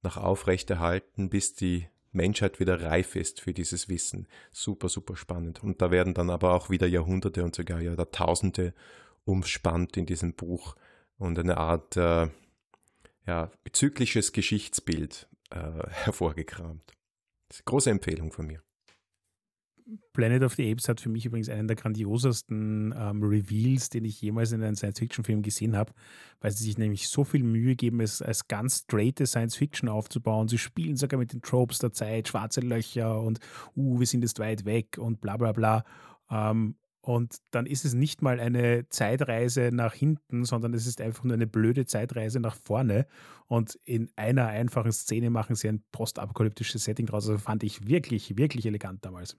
noch 0.02 0.18
aufrechterhalten, 0.18 1.30
bis 1.30 1.54
die 1.54 1.88
Menschheit 2.12 2.60
wieder 2.60 2.82
reif 2.82 3.16
ist 3.16 3.40
für 3.40 3.54
dieses 3.54 3.88
Wissen. 3.88 4.28
Super, 4.52 4.90
super 4.90 5.16
spannend. 5.16 5.64
Und 5.64 5.82
da 5.82 5.92
werden 5.92 6.14
dann 6.14 6.30
aber 6.30 6.54
auch 6.54 6.70
wieder 6.70 6.88
Jahrhunderte 6.88 7.44
und 7.44 7.56
sogar 7.56 7.80
Jahrtausende 7.80 8.74
umspannt 9.24 9.96
in 9.98 10.06
diesem 10.06 10.34
Buch 10.34 10.76
und 11.18 11.38
eine 11.38 11.58
Art 11.58 11.96
äh, 11.96 12.28
ja, 13.28 13.52
zyklisches 13.72 14.34
Geschichtsbild 14.34 15.30
äh, 15.52 15.58
hervorgekramt. 15.90 16.94
große 17.66 17.90
Empfehlung 17.90 18.32
von 18.32 18.48
mir. 18.48 18.62
Planet 20.14 20.44
of 20.44 20.56
the 20.56 20.72
Apes 20.72 20.88
hat 20.90 21.02
für 21.02 21.10
mich 21.10 21.26
übrigens 21.26 21.50
einen 21.50 21.68
der 21.68 21.76
grandiosesten 21.76 22.94
ähm, 22.98 23.24
Reveals, 23.24 23.90
den 23.90 24.06
ich 24.06 24.22
jemals 24.22 24.52
in 24.52 24.64
einem 24.64 24.76
Science-Fiction-Film 24.76 25.42
gesehen 25.42 25.76
habe, 25.76 25.94
weil 26.40 26.52
sie 26.52 26.64
sich 26.64 26.78
nämlich 26.78 27.08
so 27.08 27.24
viel 27.24 27.44
Mühe 27.44 27.76
geben, 27.76 28.02
es 28.02 28.22
als 28.22 28.48
ganz 28.48 28.80
straighte 28.80 29.26
Science-Fiction 29.26 29.90
aufzubauen. 29.90 30.48
Sie 30.48 30.58
spielen 30.58 30.98
sogar 30.98 31.20
mit 31.20 31.34
den 31.34 31.42
Tropes 31.42 31.80
der 31.80 31.92
Zeit, 31.92 32.28
schwarze 32.28 32.62
Löcher 32.62 33.22
und 33.22 33.40
uh, 33.76 34.00
wir 34.00 34.08
sind 34.08 34.22
jetzt 34.22 34.40
weit 34.40 34.66
weg 34.66 34.98
und 34.98 35.22
bla 35.22 35.38
bla 35.38 35.52
bla. 35.52 35.84
Ähm, 36.30 36.76
und 37.02 37.38
dann 37.50 37.66
ist 37.66 37.84
es 37.84 37.96
nicht 37.96 38.22
mal 38.22 38.40
eine 38.40 38.88
Zeitreise 38.90 39.72
nach 39.74 39.96
hinten, 39.96 40.46
sondern 40.46 40.76
es 40.76 40.86
ist 40.86 41.02
einfach 41.02 41.24
nur 41.24 41.34
eine 41.34 41.48
blöde 41.48 41.88
Zeitreise 41.88 42.40
nach 42.40 42.56
vorne. 42.56 43.08
Und 43.48 43.76
in 43.86 44.12
einer 44.16 44.48
einfachen 44.48 44.92
Szene 44.92 45.32
machen 45.32 45.56
sie 45.56 45.68
ein 45.68 45.84
postapokalyptisches 45.92 46.84
Setting 46.84 47.08
draus. 47.08 47.28
Also 47.28 47.40
fand 47.40 47.64
ich 47.64 47.88
wirklich, 47.88 48.38
wirklich 48.38 48.68
elegant 48.68 49.04
damals. 49.04 49.36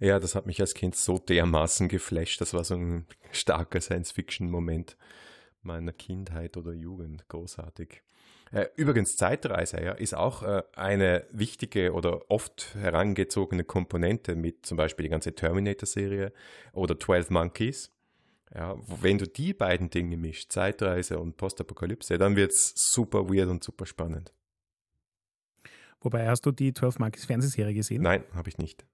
Ja, 0.00 0.18
das 0.18 0.34
hat 0.34 0.46
mich 0.46 0.60
als 0.60 0.74
Kind 0.74 0.96
so 0.96 1.18
dermaßen 1.18 1.88
geflasht. 1.88 2.40
Das 2.40 2.52
war 2.52 2.64
so 2.64 2.74
ein 2.74 3.06
starker 3.30 3.80
Science-Fiction-Moment 3.80 4.96
meiner 5.62 5.92
Kindheit 5.92 6.56
oder 6.56 6.72
Jugend. 6.72 7.28
Großartig. 7.28 8.02
Äh, 8.54 8.68
übrigens, 8.76 9.16
Zeitreise 9.16 9.82
ja, 9.82 9.92
ist 9.92 10.14
auch 10.14 10.44
äh, 10.44 10.62
eine 10.76 11.26
wichtige 11.32 11.92
oder 11.92 12.30
oft 12.30 12.76
herangezogene 12.76 13.64
Komponente 13.64 14.36
mit 14.36 14.64
zum 14.64 14.76
Beispiel 14.76 15.02
die 15.02 15.08
ganze 15.08 15.34
Terminator-Serie 15.34 16.32
oder 16.72 16.98
12 16.98 17.30
Monkeys. 17.30 17.90
Ja, 18.54 18.76
wenn 19.00 19.18
du 19.18 19.26
die 19.26 19.52
beiden 19.54 19.90
Dinge 19.90 20.16
mischst, 20.16 20.52
Zeitreise 20.52 21.18
und 21.18 21.36
Postapokalypse, 21.36 22.16
dann 22.16 22.36
wird 22.36 22.52
es 22.52 22.72
super 22.76 23.28
weird 23.28 23.48
und 23.48 23.64
super 23.64 23.86
spannend. 23.86 24.32
Wobei, 26.00 26.28
hast 26.28 26.46
du 26.46 26.52
die 26.52 26.72
12 26.72 27.00
Monkeys 27.00 27.24
Fernsehserie 27.24 27.74
gesehen? 27.74 28.02
Nein, 28.02 28.22
habe 28.34 28.48
ich 28.48 28.58
nicht. 28.58 28.86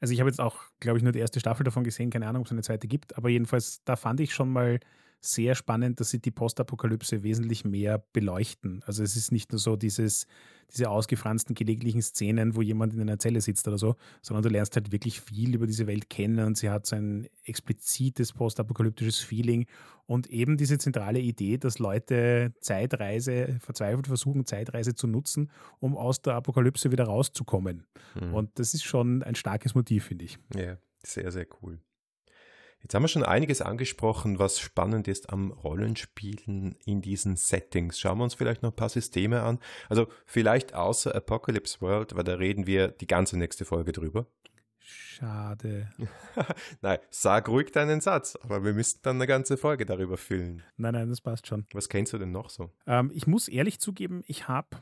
Also 0.00 0.14
ich 0.14 0.20
habe 0.20 0.30
jetzt 0.30 0.40
auch, 0.40 0.62
glaube 0.80 0.96
ich, 0.96 1.04
nur 1.04 1.12
die 1.12 1.18
erste 1.18 1.40
Staffel 1.40 1.64
davon 1.64 1.84
gesehen, 1.84 2.08
keine 2.08 2.26
Ahnung, 2.26 2.40
ob 2.40 2.46
es 2.46 2.52
eine 2.52 2.62
zweite 2.62 2.88
gibt, 2.88 3.18
aber 3.18 3.28
jedenfalls, 3.28 3.84
da 3.84 3.96
fand 3.96 4.20
ich 4.20 4.32
schon 4.32 4.50
mal 4.50 4.80
sehr 5.24 5.54
spannend, 5.54 6.00
dass 6.00 6.10
sie 6.10 6.20
die 6.20 6.30
Postapokalypse 6.30 7.22
wesentlich 7.22 7.64
mehr 7.64 7.98
beleuchten. 8.12 8.82
Also 8.86 9.02
es 9.02 9.16
ist 9.16 9.32
nicht 9.32 9.52
nur 9.52 9.58
so 9.58 9.76
dieses, 9.76 10.26
diese 10.72 10.90
ausgefransten 10.90 11.54
gelegentlichen 11.54 12.02
Szenen, 12.02 12.56
wo 12.56 12.62
jemand 12.62 12.94
in 12.94 13.00
einer 13.00 13.18
Zelle 13.18 13.40
sitzt 13.40 13.66
oder 13.68 13.78
so, 13.78 13.96
sondern 14.22 14.42
du 14.42 14.48
lernst 14.48 14.76
halt 14.76 14.92
wirklich 14.92 15.20
viel 15.20 15.54
über 15.54 15.66
diese 15.66 15.86
Welt 15.86 16.10
kennen 16.10 16.44
und 16.46 16.56
sie 16.56 16.70
hat 16.70 16.86
so 16.86 16.96
ein 16.96 17.28
explizites 17.44 18.32
postapokalyptisches 18.32 19.18
Feeling 19.18 19.66
und 20.06 20.28
eben 20.28 20.56
diese 20.56 20.78
zentrale 20.78 21.20
Idee, 21.20 21.58
dass 21.58 21.78
Leute 21.78 22.54
Zeitreise, 22.60 23.58
verzweifelt 23.60 24.06
versuchen, 24.06 24.44
Zeitreise 24.44 24.94
zu 24.94 25.06
nutzen, 25.06 25.50
um 25.80 25.96
aus 25.96 26.20
der 26.20 26.34
Apokalypse 26.34 26.92
wieder 26.92 27.04
rauszukommen. 27.04 27.86
Mhm. 28.20 28.34
Und 28.34 28.58
das 28.58 28.74
ist 28.74 28.84
schon 28.84 29.22
ein 29.22 29.34
starkes 29.34 29.74
Motiv, 29.74 30.04
finde 30.04 30.26
ich. 30.26 30.38
Ja, 30.54 30.76
sehr, 31.02 31.30
sehr 31.32 31.46
cool. 31.62 31.78
Jetzt 32.84 32.94
haben 32.94 33.02
wir 33.02 33.08
schon 33.08 33.24
einiges 33.24 33.62
angesprochen, 33.62 34.38
was 34.38 34.60
spannend 34.60 35.08
ist 35.08 35.30
am 35.30 35.52
Rollenspielen 35.52 36.76
in 36.84 37.00
diesen 37.00 37.36
Settings. 37.36 37.98
Schauen 37.98 38.18
wir 38.18 38.24
uns 38.24 38.34
vielleicht 38.34 38.62
noch 38.62 38.72
ein 38.72 38.76
paar 38.76 38.90
Systeme 38.90 39.42
an. 39.42 39.58
Also 39.88 40.06
vielleicht 40.26 40.74
außer 40.74 41.14
Apocalypse 41.14 41.80
World, 41.80 42.14
weil 42.14 42.24
da 42.24 42.34
reden 42.34 42.66
wir 42.66 42.88
die 42.88 43.06
ganze 43.06 43.38
nächste 43.38 43.64
Folge 43.64 43.92
drüber. 43.92 44.26
Schade. 44.80 45.88
nein, 46.82 46.98
sag 47.08 47.48
ruhig 47.48 47.72
deinen 47.72 48.02
Satz, 48.02 48.36
aber 48.42 48.62
wir 48.62 48.74
müssten 48.74 49.00
dann 49.02 49.16
eine 49.16 49.26
ganze 49.26 49.56
Folge 49.56 49.86
darüber 49.86 50.18
füllen. 50.18 50.62
Nein, 50.76 50.92
nein, 50.92 51.08
das 51.08 51.22
passt 51.22 51.46
schon. 51.46 51.66
Was 51.72 51.88
kennst 51.88 52.12
du 52.12 52.18
denn 52.18 52.32
noch 52.32 52.50
so? 52.50 52.70
Ähm, 52.86 53.10
ich 53.14 53.26
muss 53.26 53.48
ehrlich 53.48 53.80
zugeben, 53.80 54.22
ich 54.26 54.46
habe 54.46 54.76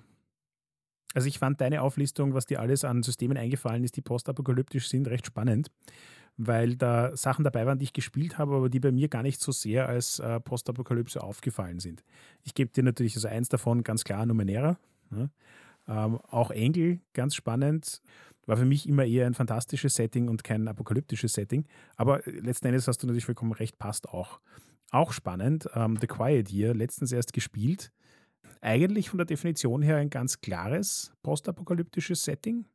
also 1.14 1.28
ich 1.28 1.38
fand 1.38 1.60
deine 1.60 1.82
Auflistung, 1.82 2.32
was 2.32 2.46
dir 2.46 2.58
alles 2.58 2.84
an 2.84 3.02
Systemen 3.02 3.36
eingefallen 3.36 3.84
ist, 3.84 3.96
die 3.96 4.00
postapokalyptisch 4.00 4.88
sind, 4.88 5.06
recht 5.08 5.26
spannend 5.26 5.70
weil 6.36 6.76
da 6.76 7.16
Sachen 7.16 7.44
dabei 7.44 7.66
waren, 7.66 7.78
die 7.78 7.84
ich 7.84 7.92
gespielt 7.92 8.38
habe, 8.38 8.54
aber 8.56 8.68
die 8.68 8.80
bei 8.80 8.92
mir 8.92 9.08
gar 9.08 9.22
nicht 9.22 9.40
so 9.40 9.52
sehr 9.52 9.88
als 9.88 10.18
äh, 10.18 10.40
Postapokalypse 10.40 11.22
aufgefallen 11.22 11.78
sind. 11.78 12.02
Ich 12.42 12.54
gebe 12.54 12.72
dir 12.72 12.82
natürlich 12.82 13.14
also 13.16 13.28
eins 13.28 13.48
davon 13.48 13.82
ganz 13.82 14.04
klar 14.04 14.24
Numenera. 14.26 14.78
Ne? 15.10 15.30
Ähm, 15.88 16.18
auch 16.28 16.50
Engel, 16.50 17.00
ganz 17.12 17.34
spannend. 17.34 18.02
War 18.46 18.56
für 18.56 18.64
mich 18.64 18.88
immer 18.88 19.04
eher 19.04 19.26
ein 19.26 19.34
fantastisches 19.34 19.94
Setting 19.94 20.28
und 20.28 20.42
kein 20.42 20.66
apokalyptisches 20.66 21.34
Setting. 21.34 21.64
Aber 21.96 22.22
letzten 22.26 22.66
Endes 22.66 22.88
hast 22.88 23.02
du 23.02 23.06
natürlich 23.06 23.26
vollkommen 23.26 23.52
recht, 23.52 23.78
passt 23.78 24.08
auch. 24.08 24.40
Auch 24.90 25.12
spannend, 25.12 25.68
ähm, 25.74 25.96
The 26.00 26.06
Quiet 26.06 26.50
Year, 26.50 26.74
letztens 26.74 27.12
erst 27.12 27.32
gespielt. 27.32 27.92
Eigentlich 28.60 29.10
von 29.10 29.18
der 29.18 29.26
Definition 29.26 29.82
her 29.82 29.96
ein 29.96 30.10
ganz 30.10 30.40
klares 30.40 31.12
postapokalyptisches 31.22 32.24
Setting. 32.24 32.66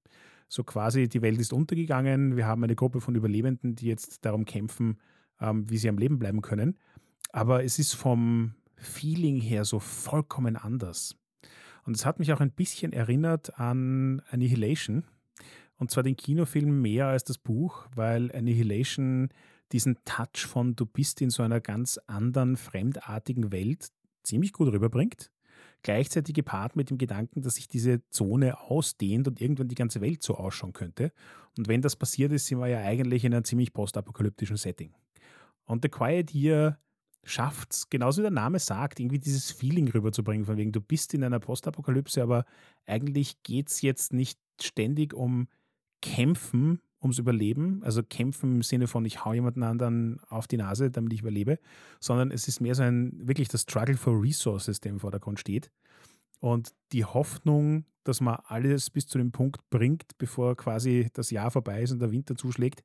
So 0.47 0.63
quasi, 0.63 1.09
die 1.09 1.21
Welt 1.21 1.39
ist 1.39 1.53
untergegangen, 1.53 2.37
wir 2.37 2.45
haben 2.45 2.63
eine 2.63 2.75
Gruppe 2.75 3.01
von 3.01 3.15
Überlebenden, 3.15 3.75
die 3.75 3.87
jetzt 3.87 4.23
darum 4.25 4.45
kämpfen, 4.45 4.99
ähm, 5.41 5.69
wie 5.69 5.77
sie 5.77 5.89
am 5.89 5.97
Leben 5.97 6.19
bleiben 6.19 6.41
können. 6.41 6.77
Aber 7.31 7.63
es 7.63 7.79
ist 7.79 7.93
vom 7.93 8.55
Feeling 8.75 9.39
her 9.39 9.65
so 9.65 9.79
vollkommen 9.79 10.55
anders. 10.55 11.15
Und 11.85 11.95
es 11.95 12.05
hat 12.05 12.19
mich 12.19 12.31
auch 12.33 12.39
ein 12.39 12.51
bisschen 12.51 12.93
erinnert 12.93 13.59
an 13.59 14.21
Annihilation. 14.29 15.05
Und 15.77 15.91
zwar 15.91 16.03
den 16.03 16.15
Kinofilm 16.15 16.81
mehr 16.81 17.07
als 17.07 17.23
das 17.23 17.37
Buch, 17.37 17.87
weil 17.95 18.31
Annihilation 18.33 19.29
diesen 19.71 19.97
Touch 20.05 20.45
von 20.47 20.75
du 20.75 20.85
bist 20.85 21.21
in 21.21 21.29
so 21.29 21.43
einer 21.43 21.59
ganz 21.59 21.99
anderen, 22.07 22.55
fremdartigen 22.55 23.51
Welt 23.51 23.89
ziemlich 24.23 24.53
gut 24.53 24.71
rüberbringt 24.71 25.29
gleichzeitig 25.83 26.35
gepaart 26.35 26.75
mit 26.75 26.89
dem 26.89 26.97
Gedanken, 26.97 27.41
dass 27.41 27.55
sich 27.55 27.67
diese 27.67 28.01
Zone 28.09 28.59
ausdehnt 28.59 29.27
und 29.27 29.41
irgendwann 29.41 29.67
die 29.67 29.75
ganze 29.75 30.01
Welt 30.01 30.23
so 30.23 30.35
ausschauen 30.35 30.73
könnte. 30.73 31.11
Und 31.57 31.67
wenn 31.67 31.81
das 31.81 31.95
passiert 31.95 32.31
ist, 32.31 32.47
sind 32.47 32.59
wir 32.59 32.67
ja 32.67 32.79
eigentlich 32.79 33.23
in 33.23 33.33
einem 33.33 33.43
ziemlich 33.43 33.73
postapokalyptischen 33.73 34.57
Setting. 34.57 34.93
Und 35.65 35.83
The 35.83 35.89
Quiet 35.89 36.33
Year 36.33 36.79
schafft 37.23 37.73
es, 37.73 37.89
genauso 37.89 38.19
wie 38.19 38.23
der 38.23 38.31
Name 38.31 38.59
sagt, 38.59 38.99
irgendwie 38.99 39.19
dieses 39.19 39.51
Feeling 39.51 39.89
rüberzubringen, 39.89 40.45
von 40.45 40.57
wegen, 40.57 40.71
du 40.71 40.81
bist 40.81 41.13
in 41.13 41.23
einer 41.23 41.39
Postapokalypse, 41.39 42.21
aber 42.23 42.45
eigentlich 42.85 43.43
geht 43.43 43.69
es 43.69 43.81
jetzt 43.81 44.13
nicht 44.13 44.39
ständig 44.61 45.13
um 45.13 45.47
Kämpfen 46.01 46.81
ums 47.07 47.19
Überleben, 47.19 47.81
also 47.83 48.03
kämpfen 48.03 48.55
im 48.55 48.61
Sinne 48.61 48.87
von, 48.87 49.05
ich 49.05 49.25
hau 49.25 49.33
jemanden 49.33 49.63
anderen 49.63 50.19
auf 50.29 50.47
die 50.47 50.57
Nase, 50.57 50.91
damit 50.91 51.13
ich 51.13 51.21
überlebe, 51.21 51.59
sondern 51.99 52.31
es 52.31 52.47
ist 52.47 52.61
mehr 52.61 52.75
so 52.75 52.83
ein, 52.83 53.27
wirklich 53.27 53.47
das 53.47 53.61
Struggle 53.61 53.97
for 53.97 54.21
Resources, 54.21 54.79
der 54.79 54.91
im 54.91 54.99
Vordergrund 54.99 55.39
steht. 55.39 55.71
Und 56.39 56.73
die 56.91 57.05
Hoffnung, 57.05 57.85
dass 58.03 58.21
man 58.21 58.37
alles 58.47 58.89
bis 58.89 59.07
zu 59.07 59.17
dem 59.17 59.31
Punkt 59.31 59.69
bringt, 59.69 60.17
bevor 60.17 60.55
quasi 60.55 61.09
das 61.13 61.31
Jahr 61.31 61.51
vorbei 61.51 61.81
ist 61.81 61.91
und 61.91 61.99
der 61.99 62.11
Winter 62.11 62.35
zuschlägt, 62.35 62.83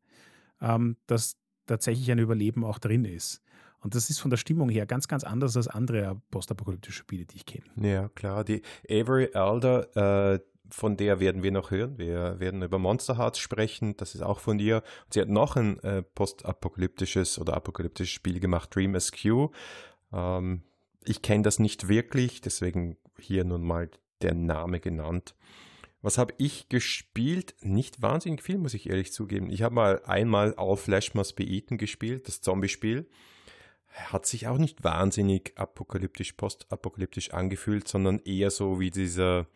ähm, 0.61 0.97
dass 1.07 1.37
tatsächlich 1.67 2.11
ein 2.11 2.19
Überleben 2.19 2.65
auch 2.65 2.79
drin 2.79 3.05
ist. 3.05 3.43
Und 3.81 3.97
das 3.97 4.11
ist 4.11 4.21
von 4.21 4.31
der 4.31 4.37
Stimmung 4.37 4.69
her 4.69 4.87
ganz, 4.87 5.09
ganz 5.09 5.25
anders 5.25 5.57
als 5.57 5.67
andere 5.67 6.21
postapokalyptische 6.31 6.99
Spiele, 6.99 7.27
die 7.27 7.37
ich 7.37 7.47
kenne. 7.47 7.65
Ja, 7.77 8.09
klar. 8.09 8.45
Die 8.45 8.63
Avery 8.89 9.31
Elder, 9.33 10.35
äh, 10.35 10.41
von 10.69 10.97
der 10.97 11.21
werden 11.21 11.43
wir 11.43 11.53
noch 11.53 11.71
hören. 11.71 11.99
Wir 11.99 12.41
werden 12.41 12.63
über 12.63 12.79
Monster 12.79 13.19
Hearts 13.19 13.39
sprechen, 13.39 13.97
das 13.97 14.15
ist 14.15 14.23
auch 14.23 14.41
von 14.41 14.59
ihr. 14.59 14.83
Sie 15.11 15.21
hat 15.21 15.29
noch 15.29 15.57
ein 15.57 15.79
äh, 15.81 16.03
postapokalyptisches 16.03 17.39
oder 17.39 17.55
apokalyptisches 17.55 18.13
Spiel 18.13 18.41
gemacht, 18.41 18.75
Dream 18.75 18.99
SQ. 18.99 19.51
Ähm, 20.13 20.63
ich 21.05 21.23
kenne 21.23 21.43
das 21.43 21.59
nicht 21.59 21.89
wirklich, 21.89 22.41
deswegen 22.41 22.97
hier 23.19 23.45
nun 23.45 23.63
mal 23.63 23.91
der 24.23 24.35
Name 24.35 24.81
genannt. 24.81 25.35
Was 26.01 26.19
habe 26.19 26.35
ich 26.39 26.69
gespielt? 26.69 27.55
Nicht 27.61 28.03
wahnsinnig 28.03 28.43
viel, 28.43 28.59
muss 28.59 28.75
ich 28.75 28.89
ehrlich 28.89 29.13
zugeben. 29.13 29.51
Ich 29.51 29.63
habe 29.63 29.75
mal 29.75 30.03
einmal 30.05 30.55
All 30.57 30.77
Flash 30.77 31.15
Must 31.15 31.37
Be 31.37 31.45
Eaten 31.45 31.79
gespielt, 31.79 32.27
das 32.27 32.41
Zombie-Spiel. 32.41 33.09
Hat 33.87 34.27
sich 34.27 34.49
auch 34.49 34.59
nicht 34.59 34.83
wahnsinnig 34.83 35.53
apokalyptisch, 35.57 36.33
postapokalyptisch 36.33 37.33
angefühlt, 37.33 37.87
sondern 37.87 38.19
eher 38.21 38.51
so 38.51 38.81
wie 38.81 38.91
dieser 38.91 39.47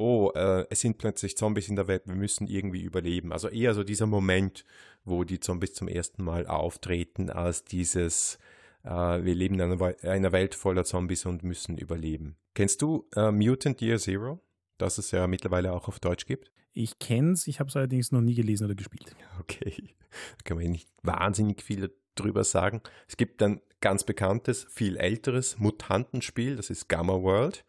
oh, 0.00 0.32
äh, 0.34 0.66
es 0.70 0.80
sind 0.80 0.98
plötzlich 0.98 1.36
Zombies 1.36 1.68
in 1.68 1.76
der 1.76 1.86
Welt, 1.86 2.06
wir 2.06 2.14
müssen 2.14 2.48
irgendwie 2.48 2.80
überleben. 2.80 3.32
Also 3.32 3.48
eher 3.48 3.74
so 3.74 3.84
dieser 3.84 4.06
Moment, 4.06 4.64
wo 5.04 5.24
die 5.24 5.40
Zombies 5.40 5.74
zum 5.74 5.88
ersten 5.88 6.24
Mal 6.24 6.46
auftreten, 6.46 7.28
als 7.28 7.64
dieses, 7.64 8.38
äh, 8.82 8.88
wir 8.90 9.34
leben 9.34 9.56
in 9.56 9.60
einer, 9.60 9.94
einer, 10.02 10.32
Welt 10.32 10.54
voller 10.54 10.84
Zombies 10.84 11.26
und 11.26 11.44
müssen 11.44 11.76
überleben. 11.76 12.36
Kennst 12.54 12.80
du 12.80 13.06
äh, 13.14 13.30
Mutant 13.30 13.82
Year 13.82 13.98
Zero? 13.98 14.40
Das 14.78 14.96
es 14.96 15.10
ja 15.10 15.26
mittlerweile 15.26 15.72
auch 15.72 15.86
auf 15.86 16.00
Deutsch 16.00 16.24
gibt. 16.24 16.50
Ich 16.72 16.98
kenne 16.98 17.32
es, 17.32 17.46
ich 17.46 17.60
habe 17.60 17.68
es 17.68 17.76
allerdings 17.76 18.10
noch 18.10 18.22
nie 18.22 18.34
gelesen 18.34 18.64
oder 18.64 18.74
gespielt. 18.74 19.14
Okay, 19.38 19.94
da 20.38 20.42
kann 20.44 20.56
man 20.56 20.70
nicht 20.70 20.88
wahnsinnig 21.02 21.62
viel 21.62 21.94
drüber 22.14 22.44
sagen. 22.44 22.80
Es 23.06 23.18
gibt 23.18 23.42
ein 23.42 23.60
ganz 23.82 24.04
bekanntes, 24.04 24.66
viel 24.70 24.96
älteres 24.96 25.58
Mutantenspiel, 25.58 26.56
das 26.56 26.70
ist 26.70 26.88
Gamma 26.88 27.20
World. 27.22 27.64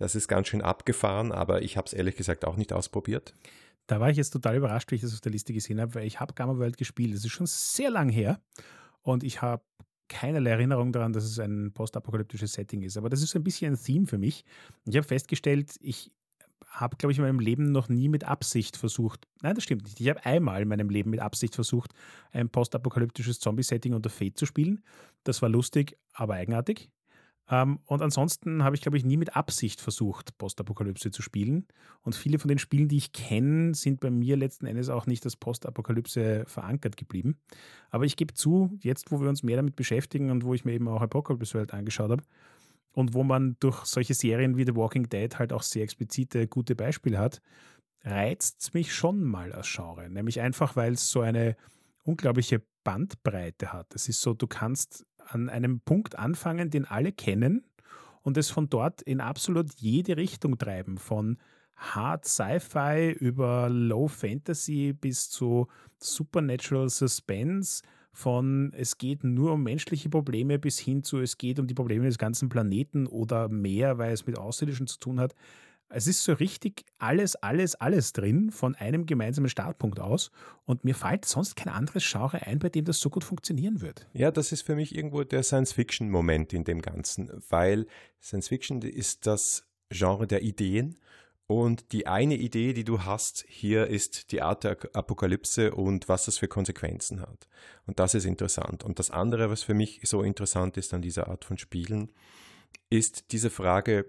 Das 0.00 0.14
ist 0.14 0.28
ganz 0.28 0.48
schön 0.48 0.62
abgefahren, 0.62 1.30
aber 1.30 1.60
ich 1.60 1.76
habe 1.76 1.86
es 1.86 1.92
ehrlich 1.92 2.16
gesagt 2.16 2.46
auch 2.46 2.56
nicht 2.56 2.72
ausprobiert. 2.72 3.34
Da 3.86 4.00
war 4.00 4.08
ich 4.08 4.16
jetzt 4.16 4.30
total 4.30 4.56
überrascht, 4.56 4.90
wie 4.90 4.94
ich 4.94 5.02
das 5.02 5.12
auf 5.12 5.20
der 5.20 5.30
Liste 5.30 5.52
gesehen 5.52 5.78
habe, 5.78 5.94
weil 5.94 6.06
ich 6.06 6.20
habe 6.20 6.32
Gamma 6.32 6.56
World 6.56 6.78
gespielt. 6.78 7.14
Das 7.14 7.22
ist 7.22 7.32
schon 7.32 7.46
sehr 7.46 7.90
lang 7.90 8.08
her 8.08 8.40
und 9.02 9.22
ich 9.22 9.42
habe 9.42 9.62
keinerlei 10.08 10.52
Erinnerung 10.52 10.92
daran, 10.92 11.12
dass 11.12 11.24
es 11.24 11.38
ein 11.38 11.72
postapokalyptisches 11.74 12.54
Setting 12.54 12.80
ist. 12.80 12.96
Aber 12.96 13.10
das 13.10 13.20
ist 13.22 13.36
ein 13.36 13.44
bisschen 13.44 13.74
ein 13.74 13.78
Theme 13.78 14.06
für 14.06 14.16
mich. 14.16 14.46
Ich 14.86 14.96
habe 14.96 15.06
festgestellt, 15.06 15.76
ich 15.82 16.10
habe, 16.70 16.96
glaube 16.96 17.12
ich, 17.12 17.18
in 17.18 17.24
meinem 17.24 17.38
Leben 17.38 17.70
noch 17.70 17.90
nie 17.90 18.08
mit 18.08 18.24
Absicht 18.24 18.78
versucht, 18.78 19.28
nein, 19.42 19.54
das 19.54 19.64
stimmt 19.64 19.84
nicht. 19.84 20.00
Ich 20.00 20.08
habe 20.08 20.24
einmal 20.24 20.62
in 20.62 20.68
meinem 20.68 20.88
Leben 20.88 21.10
mit 21.10 21.20
Absicht 21.20 21.54
versucht, 21.54 21.92
ein 22.32 22.48
postapokalyptisches 22.48 23.38
Zombie-Setting 23.38 23.92
unter 23.92 24.08
Fate 24.08 24.38
zu 24.38 24.46
spielen. 24.46 24.82
Das 25.24 25.42
war 25.42 25.50
lustig, 25.50 25.98
aber 26.14 26.34
eigenartig. 26.34 26.88
Ähm, 27.50 27.80
und 27.86 28.00
ansonsten 28.00 28.62
habe 28.62 28.76
ich, 28.76 28.82
glaube 28.82 28.96
ich, 28.96 29.04
nie 29.04 29.16
mit 29.16 29.36
Absicht 29.36 29.80
versucht, 29.80 30.38
Postapokalypse 30.38 31.10
zu 31.10 31.20
spielen. 31.20 31.66
Und 32.02 32.14
viele 32.14 32.38
von 32.38 32.48
den 32.48 32.58
Spielen, 32.58 32.88
die 32.88 32.96
ich 32.96 33.12
kenne, 33.12 33.74
sind 33.74 34.00
bei 34.00 34.10
mir 34.10 34.36
letzten 34.36 34.66
Endes 34.66 34.88
auch 34.88 35.06
nicht 35.06 35.24
als 35.24 35.36
Postapokalypse 35.36 36.44
verankert 36.46 36.96
geblieben. 36.96 37.38
Aber 37.90 38.04
ich 38.04 38.16
gebe 38.16 38.34
zu, 38.34 38.78
jetzt, 38.80 39.10
wo 39.10 39.20
wir 39.20 39.28
uns 39.28 39.42
mehr 39.42 39.56
damit 39.56 39.74
beschäftigen 39.74 40.30
und 40.30 40.44
wo 40.44 40.54
ich 40.54 40.64
mir 40.64 40.72
eben 40.72 40.88
auch 40.88 41.02
Apocalypse 41.02 41.54
World 41.54 41.74
angeschaut 41.74 42.10
habe 42.10 42.22
und 42.92 43.14
wo 43.14 43.24
man 43.24 43.56
durch 43.60 43.84
solche 43.84 44.14
Serien 44.14 44.56
wie 44.56 44.64
The 44.64 44.76
Walking 44.76 45.08
Dead 45.08 45.38
halt 45.38 45.52
auch 45.52 45.62
sehr 45.62 45.82
explizite 45.82 46.46
gute 46.46 46.76
Beispiele 46.76 47.18
hat, 47.18 47.42
reizt 48.02 48.60
es 48.60 48.74
mich 48.74 48.94
schon 48.94 49.22
mal 49.22 49.52
als 49.52 49.72
Genre. 49.72 50.08
Nämlich 50.08 50.40
einfach, 50.40 50.76
weil 50.76 50.94
es 50.94 51.10
so 51.10 51.20
eine 51.20 51.56
unglaubliche 52.04 52.62
Bandbreite 52.84 53.72
hat. 53.72 53.94
Es 53.94 54.08
ist 54.08 54.20
so, 54.20 54.34
du 54.34 54.46
kannst 54.46 55.04
an 55.32 55.48
einem 55.48 55.80
Punkt 55.80 56.18
anfangen, 56.18 56.70
den 56.70 56.84
alle 56.84 57.12
kennen 57.12 57.64
und 58.22 58.36
es 58.36 58.50
von 58.50 58.68
dort 58.68 59.02
in 59.02 59.20
absolut 59.20 59.72
jede 59.78 60.16
Richtung 60.16 60.58
treiben, 60.58 60.98
von 60.98 61.38
Hard 61.76 62.26
Sci-Fi 62.26 63.12
über 63.18 63.68
Low 63.70 64.08
Fantasy 64.08 64.92
bis 64.92 65.30
zu 65.30 65.66
Supernatural 65.98 66.90
Suspense, 66.90 67.82
von 68.12 68.72
es 68.74 68.98
geht 68.98 69.24
nur 69.24 69.52
um 69.52 69.62
menschliche 69.62 70.10
Probleme 70.10 70.58
bis 70.58 70.78
hin 70.78 71.02
zu 71.02 71.20
es 71.20 71.38
geht 71.38 71.58
um 71.58 71.66
die 71.66 71.74
Probleme 71.74 72.06
des 72.06 72.18
ganzen 72.18 72.48
Planeten 72.48 73.06
oder 73.06 73.48
mehr, 73.48 73.98
weil 73.98 74.12
es 74.12 74.26
mit 74.26 74.36
Außerirdischen 74.36 74.88
zu 74.88 74.98
tun 74.98 75.20
hat. 75.20 75.34
Es 75.92 76.06
ist 76.06 76.22
so 76.22 76.32
richtig 76.32 76.84
alles, 76.98 77.34
alles, 77.36 77.74
alles 77.74 78.12
drin 78.12 78.50
von 78.52 78.76
einem 78.76 79.06
gemeinsamen 79.06 79.48
Startpunkt 79.48 79.98
aus 79.98 80.30
und 80.64 80.84
mir 80.84 80.94
fällt 80.94 81.24
sonst 81.24 81.56
kein 81.56 81.72
anderes 81.72 82.08
Genre 82.08 82.46
ein, 82.46 82.60
bei 82.60 82.68
dem 82.68 82.84
das 82.84 83.00
so 83.00 83.10
gut 83.10 83.24
funktionieren 83.24 83.80
wird. 83.80 84.06
Ja, 84.12 84.30
das 84.30 84.52
ist 84.52 84.62
für 84.62 84.76
mich 84.76 84.94
irgendwo 84.94 85.24
der 85.24 85.42
Science-Fiction-Moment 85.42 86.52
in 86.52 86.62
dem 86.62 86.80
Ganzen, 86.80 87.30
weil 87.48 87.86
Science-Fiction 88.22 88.82
ist 88.82 89.26
das 89.26 89.66
Genre 89.90 90.28
der 90.28 90.42
Ideen 90.42 90.96
und 91.50 91.90
die 91.90 92.06
eine 92.06 92.36
Idee, 92.36 92.72
die 92.72 92.84
du 92.84 93.02
hast 93.02 93.44
hier, 93.48 93.88
ist 93.88 94.30
die 94.30 94.40
Art 94.40 94.62
der 94.62 94.78
Apokalypse 94.92 95.74
und 95.74 96.08
was 96.08 96.26
das 96.26 96.38
für 96.38 96.46
Konsequenzen 96.46 97.20
hat. 97.20 97.48
Und 97.86 97.98
das 97.98 98.14
ist 98.14 98.24
interessant. 98.24 98.84
Und 98.84 99.00
das 99.00 99.10
andere, 99.10 99.50
was 99.50 99.64
für 99.64 99.74
mich 99.74 100.00
so 100.04 100.22
interessant 100.22 100.76
ist 100.76 100.94
an 100.94 101.02
dieser 101.02 101.26
Art 101.26 101.44
von 101.44 101.58
Spielen, 101.58 102.12
ist 102.88 103.32
diese 103.32 103.50
Frage, 103.50 104.08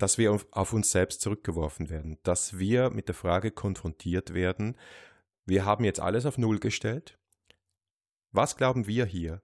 dass 0.00 0.16
wir 0.16 0.36
auf 0.50 0.72
uns 0.72 0.90
selbst 0.90 1.20
zurückgeworfen 1.20 1.90
werden, 1.90 2.18
dass 2.22 2.58
wir 2.58 2.90
mit 2.90 3.08
der 3.08 3.14
Frage 3.14 3.50
konfrontiert 3.50 4.32
werden, 4.32 4.76
wir 5.44 5.64
haben 5.64 5.84
jetzt 5.84 6.00
alles 6.00 6.26
auf 6.26 6.38
Null 6.38 6.58
gestellt. 6.58 7.18
Was 8.32 8.56
glauben 8.56 8.86
wir 8.86 9.04
hier? 9.04 9.42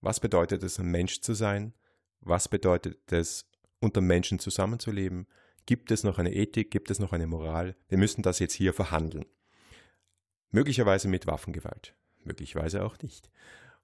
Was 0.00 0.20
bedeutet 0.20 0.62
es, 0.62 0.78
ein 0.78 0.90
Mensch 0.90 1.20
zu 1.20 1.34
sein? 1.34 1.74
Was 2.20 2.48
bedeutet 2.48 3.12
es, 3.12 3.50
unter 3.80 4.00
Menschen 4.00 4.38
zusammenzuleben? 4.38 5.26
Gibt 5.66 5.90
es 5.90 6.04
noch 6.04 6.18
eine 6.18 6.34
Ethik? 6.34 6.70
Gibt 6.70 6.90
es 6.90 6.98
noch 6.98 7.12
eine 7.12 7.26
Moral? 7.26 7.76
Wir 7.88 7.98
müssen 7.98 8.22
das 8.22 8.38
jetzt 8.38 8.54
hier 8.54 8.72
verhandeln. 8.72 9.26
Möglicherweise 10.50 11.08
mit 11.08 11.26
Waffengewalt, 11.26 11.96
möglicherweise 12.22 12.84
auch 12.84 12.98
nicht. 12.98 13.30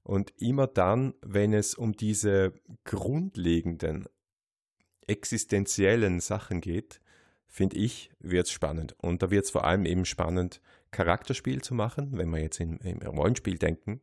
Und 0.03 0.33
immer 0.39 0.67
dann, 0.67 1.15
wenn 1.23 1.53
es 1.53 1.75
um 1.75 1.93
diese 1.95 2.53
grundlegenden, 2.85 4.07
existenziellen 5.07 6.21
Sachen 6.21 6.61
geht, 6.61 7.01
finde 7.47 7.77
ich, 7.77 8.11
wird 8.19 8.47
es 8.47 8.53
spannend. 8.53 8.97
Und 8.99 9.23
da 9.23 9.31
wird 9.31 9.45
es 9.45 9.51
vor 9.51 9.65
allem 9.65 9.87
eben 9.87 10.05
spannend, 10.05 10.61
Charakterspiel 10.91 11.63
zu 11.63 11.75
machen, 11.75 12.11
wenn 12.13 12.31
wir 12.31 12.41
jetzt 12.41 12.61
im, 12.61 12.79
im 12.79 13.01
Rollenspiel 13.01 13.59
denken. 13.59 14.01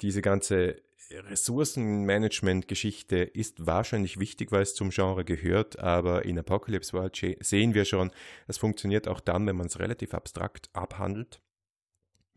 Diese 0.00 0.22
ganze 0.22 0.82
Ressourcenmanagement-Geschichte 1.10 3.18
ist 3.18 3.66
wahrscheinlich 3.66 4.18
wichtig, 4.18 4.52
weil 4.52 4.62
es 4.62 4.74
zum 4.74 4.90
Genre 4.90 5.24
gehört, 5.24 5.78
aber 5.78 6.24
in 6.24 6.38
Apocalypse 6.38 6.92
World 6.92 7.20
sehen 7.40 7.74
wir 7.74 7.84
schon, 7.84 8.10
es 8.46 8.58
funktioniert 8.58 9.08
auch 9.08 9.20
dann, 9.20 9.46
wenn 9.46 9.56
man 9.56 9.66
es 9.66 9.78
relativ 9.78 10.14
abstrakt 10.14 10.68
abhandelt. 10.72 11.40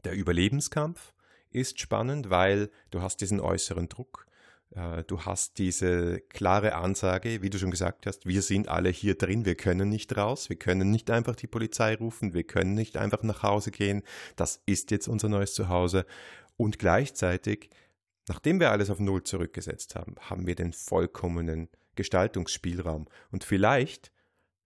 Der 0.03 0.13
Überlebenskampf 0.13 1.13
ist 1.49 1.79
spannend, 1.79 2.29
weil 2.29 2.69
du 2.91 3.01
hast 3.01 3.21
diesen 3.21 3.39
äußeren 3.39 3.89
Druck, 3.89 4.27
du 4.71 5.21
hast 5.21 5.57
diese 5.57 6.21
klare 6.21 6.75
Ansage, 6.75 7.41
wie 7.41 7.49
du 7.49 7.57
schon 7.57 7.71
gesagt 7.71 8.05
hast, 8.05 8.27
wir 8.27 8.41
sind 8.43 8.67
alle 8.67 8.89
hier 8.89 9.15
drin, 9.15 9.43
wir 9.43 9.55
können 9.55 9.89
nicht 9.89 10.15
raus, 10.15 10.49
wir 10.49 10.57
können 10.57 10.91
nicht 10.91 11.09
einfach 11.09 11.35
die 11.35 11.47
Polizei 11.47 11.95
rufen, 11.95 12.33
wir 12.35 12.43
können 12.43 12.75
nicht 12.75 12.95
einfach 12.95 13.23
nach 13.23 13.41
Hause 13.41 13.71
gehen, 13.71 14.03
das 14.35 14.61
ist 14.67 14.91
jetzt 14.91 15.07
unser 15.07 15.27
neues 15.27 15.53
Zuhause. 15.55 16.05
Und 16.55 16.77
gleichzeitig 16.77 17.69
Nachdem 18.29 18.59
wir 18.59 18.69
alles 18.69 18.91
auf 18.91 18.99
Null 18.99 19.23
zurückgesetzt 19.23 19.95
haben, 19.95 20.15
haben 20.21 20.45
wir 20.45 20.53
den 20.53 20.71
vollkommenen 20.71 21.67
Gestaltungsspielraum. 21.95 23.07
Und 23.31 23.43
vielleicht, 23.43 24.11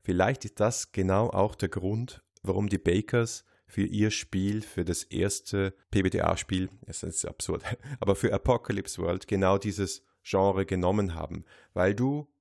vielleicht 0.04 0.44
ist 0.44 0.60
das 0.60 0.92
genau 0.92 1.30
auch 1.30 1.56
der 1.56 1.70
Grund, 1.70 2.22
warum 2.44 2.68
die 2.68 2.78
Bakers 2.78 3.46
für 3.74 3.82
ihr 3.82 4.12
Spiel, 4.12 4.62
für 4.62 4.86
das 4.86 5.02
erste 5.02 5.74
PBTA-Spiel, 5.90 6.70
das 6.86 7.02
ist 7.02 7.26
absurd, 7.26 7.64
aber 8.00 8.16
für 8.16 8.32
Apocalypse 8.32 9.02
World 9.02 9.28
genau 9.28 9.58
dieses 9.58 10.06
Genre 10.22 10.68
genommen 10.68 11.16
haben, 11.16 11.44
weil 11.74 11.96
du 11.96 12.32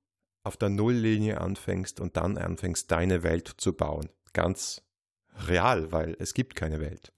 auf 0.44 0.58
der 0.58 0.68
Nulllinie 0.68 1.40
anfängst 1.40 2.00
und 2.00 2.18
dann 2.18 2.36
anfängst, 2.36 2.90
deine 2.90 3.22
Welt 3.22 3.50
zu 3.56 3.72
bauen. 3.72 4.10
Ganz 4.34 4.82
real, 5.48 5.90
weil 5.90 6.16
es 6.18 6.34
gibt 6.34 6.54
keine 6.54 6.80
Welt. 6.80 7.14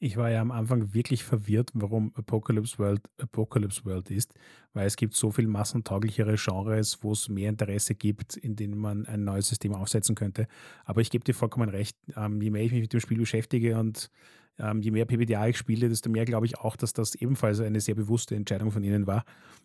Ich 0.00 0.16
war 0.16 0.30
ja 0.30 0.40
am 0.40 0.50
Anfang 0.50 0.92
wirklich 0.92 1.24
verwirrt, 1.24 1.70
warum 1.72 2.12
Apocalypse 2.14 2.78
World 2.78 3.00
Apocalypse 3.18 3.84
World 3.84 4.10
ist, 4.10 4.34
weil 4.72 4.86
es 4.86 4.96
gibt 4.96 5.14
so 5.14 5.30
viel 5.30 5.46
massentauglichere 5.46 6.34
Genres, 6.36 7.02
wo 7.02 7.12
es 7.12 7.28
mehr 7.28 7.48
Interesse 7.48 7.94
gibt, 7.94 8.36
in 8.36 8.56
denen 8.56 8.76
man 8.76 9.06
ein 9.06 9.24
neues 9.24 9.48
System 9.48 9.72
aufsetzen 9.72 10.14
könnte. 10.14 10.46
Aber 10.84 11.00
ich 11.00 11.10
gebe 11.10 11.24
dir 11.24 11.34
vollkommen 11.34 11.68
recht, 11.68 11.96
ähm, 12.16 12.40
je 12.42 12.50
mehr 12.50 12.62
ich 12.62 12.72
mich 12.72 12.82
mit 12.82 12.92
dem 12.92 13.00
Spiel 13.00 13.18
beschäftige 13.18 13.78
und 13.78 14.10
ähm, 14.58 14.82
je 14.82 14.90
mehr 14.90 15.06
PBDA 15.06 15.48
ich 15.48 15.56
spiele, 15.56 15.88
desto 15.88 16.10
mehr 16.10 16.24
glaube 16.24 16.46
ich 16.46 16.58
auch, 16.58 16.76
dass 16.76 16.92
das 16.92 17.14
ebenfalls 17.14 17.60
eine 17.60 17.80
sehr 17.80 17.94
bewusste 17.94 18.36
Entscheidung 18.36 18.72
von 18.72 18.84
ihnen 18.84 19.06
war 19.06 19.24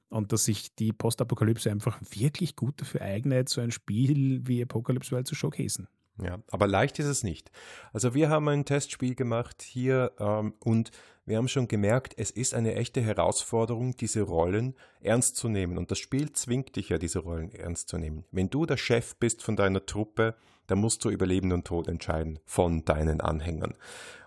und 0.09 0.31
dass 0.31 0.45
sich 0.45 0.73
die 0.75 0.93
Postapokalypse 0.93 1.69
einfach 1.69 1.99
wirklich 2.11 2.55
gut 2.55 2.79
dafür 2.81 3.01
eignet, 3.01 3.49
so 3.49 3.61
ein 3.61 3.71
Spiel 3.71 4.47
wie 4.47 4.61
Apocalypse 4.61 5.11
World 5.11 5.27
zu 5.27 5.35
showcasen. 5.35 5.87
Ja, 6.23 6.39
aber 6.49 6.67
leicht 6.67 6.99
ist 6.99 7.07
es 7.07 7.23
nicht. 7.23 7.51
Also 7.93 8.13
wir 8.13 8.29
haben 8.29 8.47
ein 8.49 8.65
Testspiel 8.65 9.15
gemacht 9.15 9.61
hier 9.61 10.11
ähm, 10.19 10.53
und 10.59 10.91
wir 11.25 11.37
haben 11.37 11.47
schon 11.47 11.67
gemerkt, 11.67 12.15
es 12.17 12.31
ist 12.31 12.55
eine 12.55 12.73
echte 12.73 13.01
Herausforderung, 13.01 13.95
diese 13.95 14.23
Rollen 14.23 14.73
ernst 14.99 15.35
zu 15.35 15.47
nehmen. 15.47 15.77
Und 15.77 15.91
das 15.91 15.99
Spiel 15.99 16.31
zwingt 16.33 16.75
dich 16.75 16.89
ja, 16.89 16.97
diese 16.97 17.19
Rollen 17.19 17.51
ernst 17.51 17.87
zu 17.87 17.97
nehmen. 17.99 18.25
Wenn 18.31 18.49
du 18.49 18.65
der 18.65 18.77
Chef 18.77 19.15
bist 19.15 19.43
von 19.43 19.55
deiner 19.55 19.85
Truppe, 19.85 20.35
dann 20.65 20.79
musst 20.79 21.05
du 21.05 21.09
über 21.09 21.25
Leben 21.27 21.51
und 21.51 21.65
Tod 21.65 21.87
entscheiden 21.87 22.39
von 22.45 22.83
deinen 22.83 23.21
Anhängern. 23.21 23.75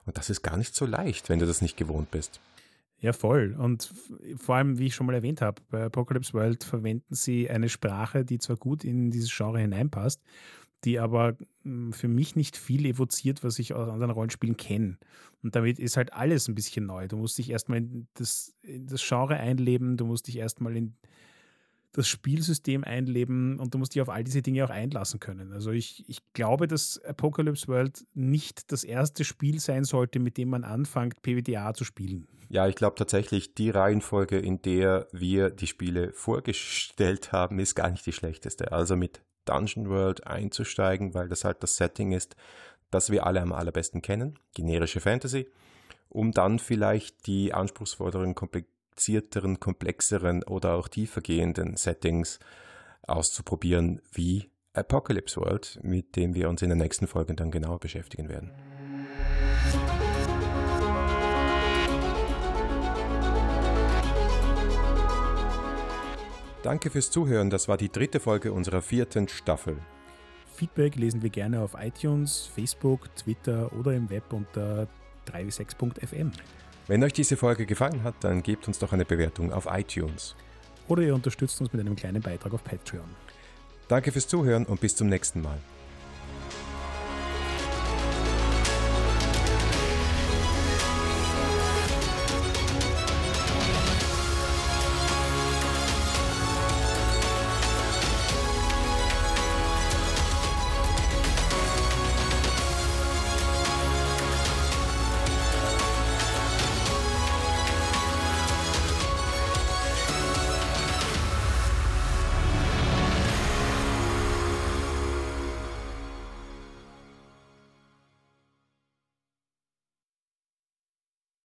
Und 0.06 0.16
das 0.16 0.30
ist 0.30 0.42
gar 0.42 0.56
nicht 0.56 0.74
so 0.74 0.86
leicht, 0.86 1.28
wenn 1.28 1.40
du 1.40 1.46
das 1.46 1.60
nicht 1.60 1.76
gewohnt 1.76 2.10
bist. 2.10 2.40
Ja, 3.02 3.12
voll. 3.12 3.56
Und 3.58 3.92
vor 4.36 4.54
allem, 4.54 4.78
wie 4.78 4.86
ich 4.86 4.94
schon 4.94 5.06
mal 5.06 5.14
erwähnt 5.16 5.40
habe, 5.40 5.60
bei 5.70 5.82
Apocalypse 5.82 6.34
World 6.34 6.62
verwenden 6.62 7.16
sie 7.16 7.50
eine 7.50 7.68
Sprache, 7.68 8.24
die 8.24 8.38
zwar 8.38 8.56
gut 8.56 8.84
in 8.84 9.10
dieses 9.10 9.36
Genre 9.36 9.58
hineinpasst, 9.58 10.22
die 10.84 10.98
aber 10.98 11.36
hm, 11.62 11.92
für 11.92 12.08
mich 12.08 12.36
nicht 12.36 12.56
viel 12.56 12.84
evoziert, 12.86 13.44
was 13.44 13.58
ich 13.58 13.74
aus 13.74 13.88
anderen 13.88 14.10
Rollenspielen 14.10 14.56
kenne. 14.56 14.98
Und 15.42 15.56
damit 15.56 15.78
ist 15.78 15.96
halt 15.96 16.12
alles 16.12 16.48
ein 16.48 16.54
bisschen 16.54 16.86
neu. 16.86 17.08
Du 17.08 17.16
musst 17.16 17.38
dich 17.38 17.50
erstmal 17.50 17.78
in 17.78 18.06
das, 18.14 18.54
in 18.62 18.86
das 18.86 19.06
Genre 19.06 19.36
einleben, 19.36 19.96
du 19.96 20.06
musst 20.06 20.28
dich 20.28 20.36
erstmal 20.36 20.76
in 20.76 20.94
das 21.92 22.08
Spielsystem 22.08 22.84
einleben 22.84 23.58
und 23.58 23.74
du 23.74 23.78
musst 23.78 23.94
dich 23.94 24.00
auf 24.00 24.08
all 24.08 24.24
diese 24.24 24.40
Dinge 24.40 24.64
auch 24.64 24.70
einlassen 24.70 25.20
können. 25.20 25.52
Also 25.52 25.70
ich, 25.72 26.08
ich 26.08 26.20
glaube, 26.32 26.66
dass 26.66 26.98
Apocalypse 27.04 27.68
World 27.68 28.06
nicht 28.14 28.72
das 28.72 28.82
erste 28.82 29.24
Spiel 29.24 29.60
sein 29.60 29.84
sollte, 29.84 30.18
mit 30.18 30.38
dem 30.38 30.48
man 30.48 30.64
anfängt, 30.64 31.20
PWDA 31.22 31.74
zu 31.74 31.84
spielen. 31.84 32.26
Ja, 32.48 32.66
ich 32.66 32.76
glaube 32.76 32.96
tatsächlich, 32.96 33.54
die 33.54 33.70
Reihenfolge, 33.70 34.38
in 34.38 34.60
der 34.62 35.06
wir 35.12 35.50
die 35.50 35.66
Spiele 35.66 36.12
vorgestellt 36.12 37.32
haben, 37.32 37.58
ist 37.58 37.74
gar 37.74 37.90
nicht 37.90 38.04
die 38.06 38.12
schlechteste. 38.12 38.72
Also 38.72 38.96
mit 38.96 39.22
Dungeon 39.44 39.88
World 39.88 40.26
einzusteigen, 40.26 41.14
weil 41.14 41.28
das 41.28 41.44
halt 41.44 41.62
das 41.62 41.76
Setting 41.76 42.12
ist, 42.12 42.36
das 42.90 43.10
wir 43.10 43.26
alle 43.26 43.40
am 43.40 43.52
allerbesten 43.52 44.02
kennen, 44.02 44.38
generische 44.54 45.00
Fantasy, 45.00 45.48
um 46.08 46.32
dann 46.32 46.58
vielleicht 46.58 47.26
die 47.26 47.54
anspruchsvolleren, 47.54 48.34
komplizierteren, 48.34 49.60
komplexeren 49.60 50.42
oder 50.44 50.74
auch 50.74 50.88
tiefergehenden 50.88 51.76
Settings 51.76 52.38
auszuprobieren, 53.02 54.00
wie 54.12 54.50
Apocalypse 54.74 55.40
World, 55.40 55.78
mit 55.82 56.16
dem 56.16 56.34
wir 56.34 56.48
uns 56.48 56.62
in 56.62 56.70
den 56.70 56.78
nächsten 56.78 57.06
Folgen 57.06 57.36
dann 57.36 57.50
genauer 57.50 57.80
beschäftigen 57.80 58.28
werden. 58.28 58.50
Danke 66.62 66.90
fürs 66.90 67.10
Zuhören. 67.10 67.50
Das 67.50 67.66
war 67.66 67.76
die 67.76 67.90
dritte 67.90 68.20
Folge 68.20 68.52
unserer 68.52 68.82
vierten 68.82 69.26
Staffel. 69.28 69.76
Feedback 70.54 70.94
lesen 70.94 71.22
wir 71.22 71.30
gerne 71.30 71.60
auf 71.60 71.74
iTunes, 71.76 72.48
Facebook, 72.54 73.14
Twitter 73.16 73.72
oder 73.72 73.94
im 73.94 74.08
Web 74.10 74.32
unter 74.32 74.86
3w6.fm. 75.28 76.30
Wenn 76.86 77.02
euch 77.02 77.12
diese 77.12 77.36
Folge 77.36 77.66
gefallen 77.66 78.04
hat, 78.04 78.14
dann 78.20 78.42
gebt 78.42 78.68
uns 78.68 78.78
doch 78.78 78.92
eine 78.92 79.04
Bewertung 79.04 79.52
auf 79.52 79.66
iTunes. 79.70 80.36
Oder 80.86 81.02
ihr 81.02 81.14
unterstützt 81.14 81.60
uns 81.60 81.72
mit 81.72 81.80
einem 81.80 81.96
kleinen 81.96 82.22
Beitrag 82.22 82.52
auf 82.52 82.62
Patreon. 82.62 83.08
Danke 83.88 84.12
fürs 84.12 84.28
Zuhören 84.28 84.64
und 84.64 84.80
bis 84.80 84.94
zum 84.94 85.08
nächsten 85.08 85.42
Mal. 85.42 85.58